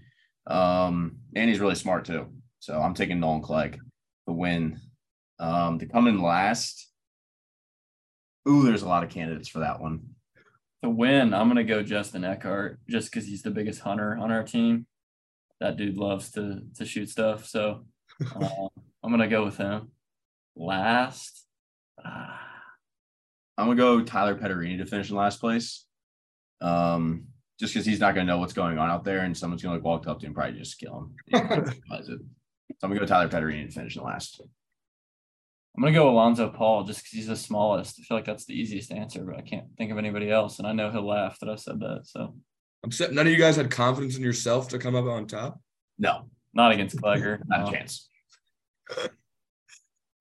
Um, 0.48 1.18
and 1.36 1.50
he's 1.50 1.60
really 1.60 1.76
smart 1.76 2.06
too. 2.06 2.28
So 2.60 2.82
I'm 2.82 2.94
taking 2.96 3.20
Nolan 3.20 3.42
Clegg 3.42 3.80
to 4.28 4.34
win. 4.34 4.80
Um, 5.39 5.80
to 5.80 5.86
come 5.86 6.08
in 6.08 6.22
last, 6.22 6.86
Ooh, 8.48 8.63
there's 8.63 8.84
a 8.84 8.88
lot 8.88 9.04
of 9.04 9.10
candidates 9.10 9.48
for 9.48 9.60
that 9.60 9.82
one. 9.82 10.01
To 10.84 10.89
win, 10.89 11.34
I'm 11.34 11.48
gonna 11.48 11.63
go 11.63 11.82
Justin 11.82 12.24
Eckert 12.24 12.80
just 12.88 13.10
because 13.10 13.27
he's 13.27 13.42
the 13.42 13.51
biggest 13.51 13.82
hunter 13.82 14.15
on 14.18 14.32
our 14.32 14.44
team. 14.44 14.86
That 15.60 15.77
dude 15.77 15.98
loves 15.98 16.32
to 16.32 16.62
to 16.75 16.86
shoot 16.86 17.10
stuff, 17.10 17.48
so 17.48 17.86
uh, 18.36 18.68
I'm 19.04 19.12
gonna 19.12 19.27
go 19.27 19.46
with 19.46 19.58
him. 19.58 19.92
Last, 20.56 21.46
ah, 22.04 22.39
I'm 23.58 23.65
gonna 23.65 23.77
go 23.77 24.04
Tyler 24.04 24.36
Pettorini 24.36 24.77
to 24.77 24.86
finish 24.86 25.10
in 25.10 25.15
last 25.15 25.39
place. 25.39 25.86
Um, 26.62 27.27
just 27.60 27.74
because 27.74 27.86
he's 27.86 28.00
not 28.00 28.13
gonna 28.13 28.27
know 28.27 28.38
what's 28.38 28.54
going 28.54 28.77
on 28.77 28.92
out 28.92 29.04
there, 29.04 29.22
and 29.22 29.36
someone's 29.36 29.63
gonna 29.63 29.75
like 29.75 29.84
walk 29.84 30.08
up 30.08 30.20
to 30.20 30.25
him, 30.25 30.30
and 30.30 30.36
probably 30.36 30.60
just 30.60 30.80
kill 30.80 30.98
him. 31.00 31.15
He 31.25 31.32
doesn't 31.32 31.82
realize 31.89 32.10
it. 32.10 32.20
So 32.20 32.84
I'm 32.84 32.89
gonna 32.89 33.00
go 33.00 33.06
Tyler 33.08 33.30
Pettorini 33.30 33.65
to 33.65 33.72
finish 33.72 33.96
in 33.96 34.04
last. 34.04 34.39
I'm 35.75 35.84
gonna 35.84 35.94
go 35.94 36.10
Alonzo 36.10 36.50
Paul 36.50 36.84
just 36.84 37.00
because 37.00 37.12
he's 37.12 37.27
the 37.27 37.36
smallest. 37.36 38.00
I 38.00 38.03
feel 38.03 38.17
like 38.17 38.25
that's 38.25 38.46
the 38.46 38.53
easiest 38.53 38.91
answer, 38.91 39.24
but 39.24 39.38
I 39.38 39.41
can't 39.41 39.65
think 39.77 39.91
of 39.91 39.98
anybody 39.98 40.32
else, 40.32 40.60
and 40.60 40.67
I 40.67 40.72
know 40.72 40.89
he'll 40.89 41.05
laugh 41.05 41.38
that 41.39 41.50
I 41.50 41.55
said 41.55 41.79
that. 41.82 42.01
So 42.03 42.36
I'm 42.84 42.91
set. 42.91 43.12
None 43.12 43.27
of 43.27 43.34
you 43.34 43.39
guys 43.39 43.58
had 43.58 43.70
confidence 43.70 44.15
in 44.15 44.24
yourself 44.24 44.70
to 44.70 44.79
come 44.79 44.96
up 44.96 45.05
on 45.05 45.27
top. 45.27 45.60
No, 46.00 46.29
not 46.53 46.72
against 46.72 47.01
Clegger. 47.01 47.41
not 47.48 47.62
no. 47.62 47.67
a 47.67 47.72
chance. 47.72 48.10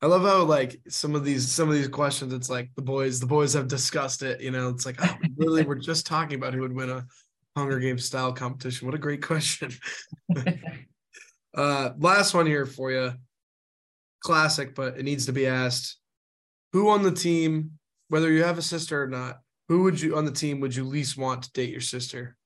I 0.03 0.07
love 0.07 0.23
how 0.23 0.43
like 0.43 0.81
some 0.89 1.15
of 1.15 1.25
these 1.25 1.51
some 1.51 1.69
of 1.69 1.75
these 1.75 1.89
questions. 1.89 2.33
It's 2.33 2.51
like 2.51 2.71
the 2.75 2.83
boys 2.83 3.21
the 3.21 3.27
boys 3.27 3.55
have 3.55 3.69
discussed 3.69 4.23
it. 4.23 4.41
You 4.41 4.51
know, 4.51 4.69
it's 4.69 4.85
like 4.85 4.97
oh, 5.03 5.17
really 5.37 5.63
we're 5.63 5.75
just 5.77 6.05
talking 6.05 6.37
about 6.37 6.53
who 6.53 6.63
would 6.63 6.75
win 6.75 6.91
a 6.91 7.07
Hunger 7.57 7.79
Games 7.79 8.05
style 8.05 8.33
competition. 8.33 8.87
What 8.87 8.95
a 8.95 8.99
great 8.99 9.23
question. 9.23 9.71
uh, 11.55 11.91
last 11.99 12.35
one 12.35 12.47
here 12.47 12.67
for 12.67 12.91
you. 12.91 13.13
Classic, 14.25 14.75
but 14.75 14.99
it 14.99 15.05
needs 15.05 15.27
to 15.27 15.33
be 15.33 15.47
asked. 15.47 15.99
Who 16.73 16.89
on 16.89 17.03
the 17.03 17.13
team, 17.13 17.73
whether 18.09 18.33
you 18.33 18.43
have 18.43 18.59
a 18.59 18.63
sister 18.63 19.03
or 19.03 19.07
not, 19.07 19.41
who 19.69 19.83
would 19.85 20.01
you 20.01 20.17
on 20.17 20.25
the 20.25 20.33
team 20.33 20.61
would 20.61 20.75
you 20.75 20.85
least 20.85 21.17
want 21.17 21.43
to 21.45 21.53
date 21.53 21.71
your 21.71 21.81
sister? 21.81 22.37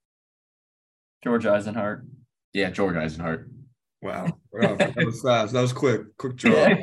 George 1.25 1.45
Eisenhart. 1.45 2.07
Yeah, 2.53 2.71
George 2.71 2.97
Eisenhart. 2.97 3.49
Wow. 4.03 4.39
wow. 4.53 4.77
that 4.77 4.95
was 4.97 5.23
fast. 5.25 5.53
That 5.53 5.61
was 5.61 5.73
quick. 5.73 6.17
Quick 6.17 6.37
draw. 6.37 6.77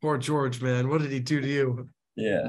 Poor 0.00 0.18
George, 0.18 0.60
man. 0.60 0.88
What 0.88 1.00
did 1.00 1.10
he 1.10 1.20
do 1.20 1.40
to 1.40 1.48
you? 1.48 1.88
yeah, 2.16 2.48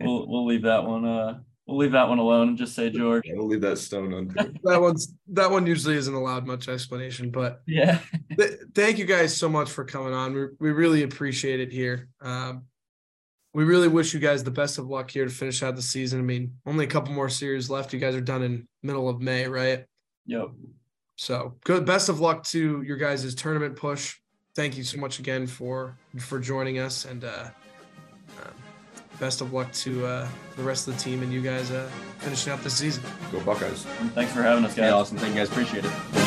we'll 0.00 0.28
we'll 0.28 0.46
leave 0.46 0.62
that 0.62 0.84
one. 0.84 1.04
Uh, 1.04 1.40
we'll 1.66 1.78
leave 1.78 1.92
that 1.92 2.08
one 2.08 2.18
alone 2.18 2.48
and 2.48 2.58
just 2.58 2.74
say 2.74 2.90
George. 2.90 3.22
Yeah, 3.24 3.34
we'll 3.36 3.46
leave 3.48 3.60
that 3.62 3.78
stone 3.78 4.12
unturned. 4.12 4.60
That 4.64 4.80
one's 4.80 5.14
that 5.28 5.50
one 5.50 5.66
usually 5.66 5.96
isn't 5.96 6.14
allowed 6.14 6.46
much 6.46 6.68
explanation, 6.68 7.30
but 7.30 7.62
Yeah. 7.66 8.00
th- 8.38 8.58
thank 8.74 8.98
you 8.98 9.04
guys 9.04 9.36
so 9.36 9.48
much 9.48 9.70
for 9.70 9.84
coming 9.84 10.12
on. 10.12 10.34
We, 10.34 10.46
we 10.60 10.70
really 10.70 11.02
appreciate 11.02 11.60
it 11.60 11.72
here. 11.72 12.08
Um, 12.20 12.64
we 13.54 13.64
really 13.64 13.88
wish 13.88 14.12
you 14.12 14.20
guys 14.20 14.42
the 14.42 14.50
best 14.50 14.78
of 14.78 14.88
luck 14.88 15.10
here 15.10 15.24
to 15.24 15.30
finish 15.30 15.62
out 15.62 15.76
the 15.76 15.82
season. 15.82 16.18
I 16.18 16.22
mean, 16.22 16.54
only 16.66 16.84
a 16.84 16.88
couple 16.88 17.14
more 17.14 17.28
series 17.28 17.70
left. 17.70 17.92
You 17.92 18.00
guys 18.00 18.16
are 18.16 18.20
done 18.20 18.42
in 18.42 18.66
middle 18.82 19.08
of 19.08 19.20
May, 19.20 19.46
right? 19.46 19.84
Yep. 20.26 20.48
So 21.16 21.54
good. 21.64 21.84
Best 21.86 22.08
of 22.08 22.18
luck 22.20 22.42
to 22.46 22.82
your 22.82 22.96
guys' 22.96 23.32
tournament 23.36 23.76
push. 23.76 24.16
Thank 24.56 24.76
you 24.76 24.82
so 24.82 24.98
much 24.98 25.20
again 25.20 25.46
for 25.46 25.96
for 26.18 26.40
joining 26.40 26.78
us, 26.80 27.04
and 27.04 27.24
uh, 27.24 27.50
best 29.18 29.40
of 29.40 29.52
luck 29.52 29.70
to 29.72 30.06
uh, 30.06 30.28
the 30.56 30.62
rest 30.62 30.88
of 30.88 30.96
the 30.96 31.00
team 31.02 31.22
and 31.22 31.32
you 31.32 31.40
guys 31.40 31.70
uh, 31.70 31.88
finishing 32.18 32.52
out 32.52 32.62
the 32.62 32.70
season. 32.70 33.02
Go 33.32 33.40
Buckeyes. 33.40 33.84
Thanks 34.14 34.32
for 34.32 34.42
having 34.42 34.64
us, 34.64 34.74
guys. 34.74 34.84
Yeah, 34.84 34.94
awesome. 34.94 35.18
Thank 35.18 35.34
you 35.34 35.40
guys. 35.40 35.50
Appreciate 35.50 35.84
it. 35.84 36.23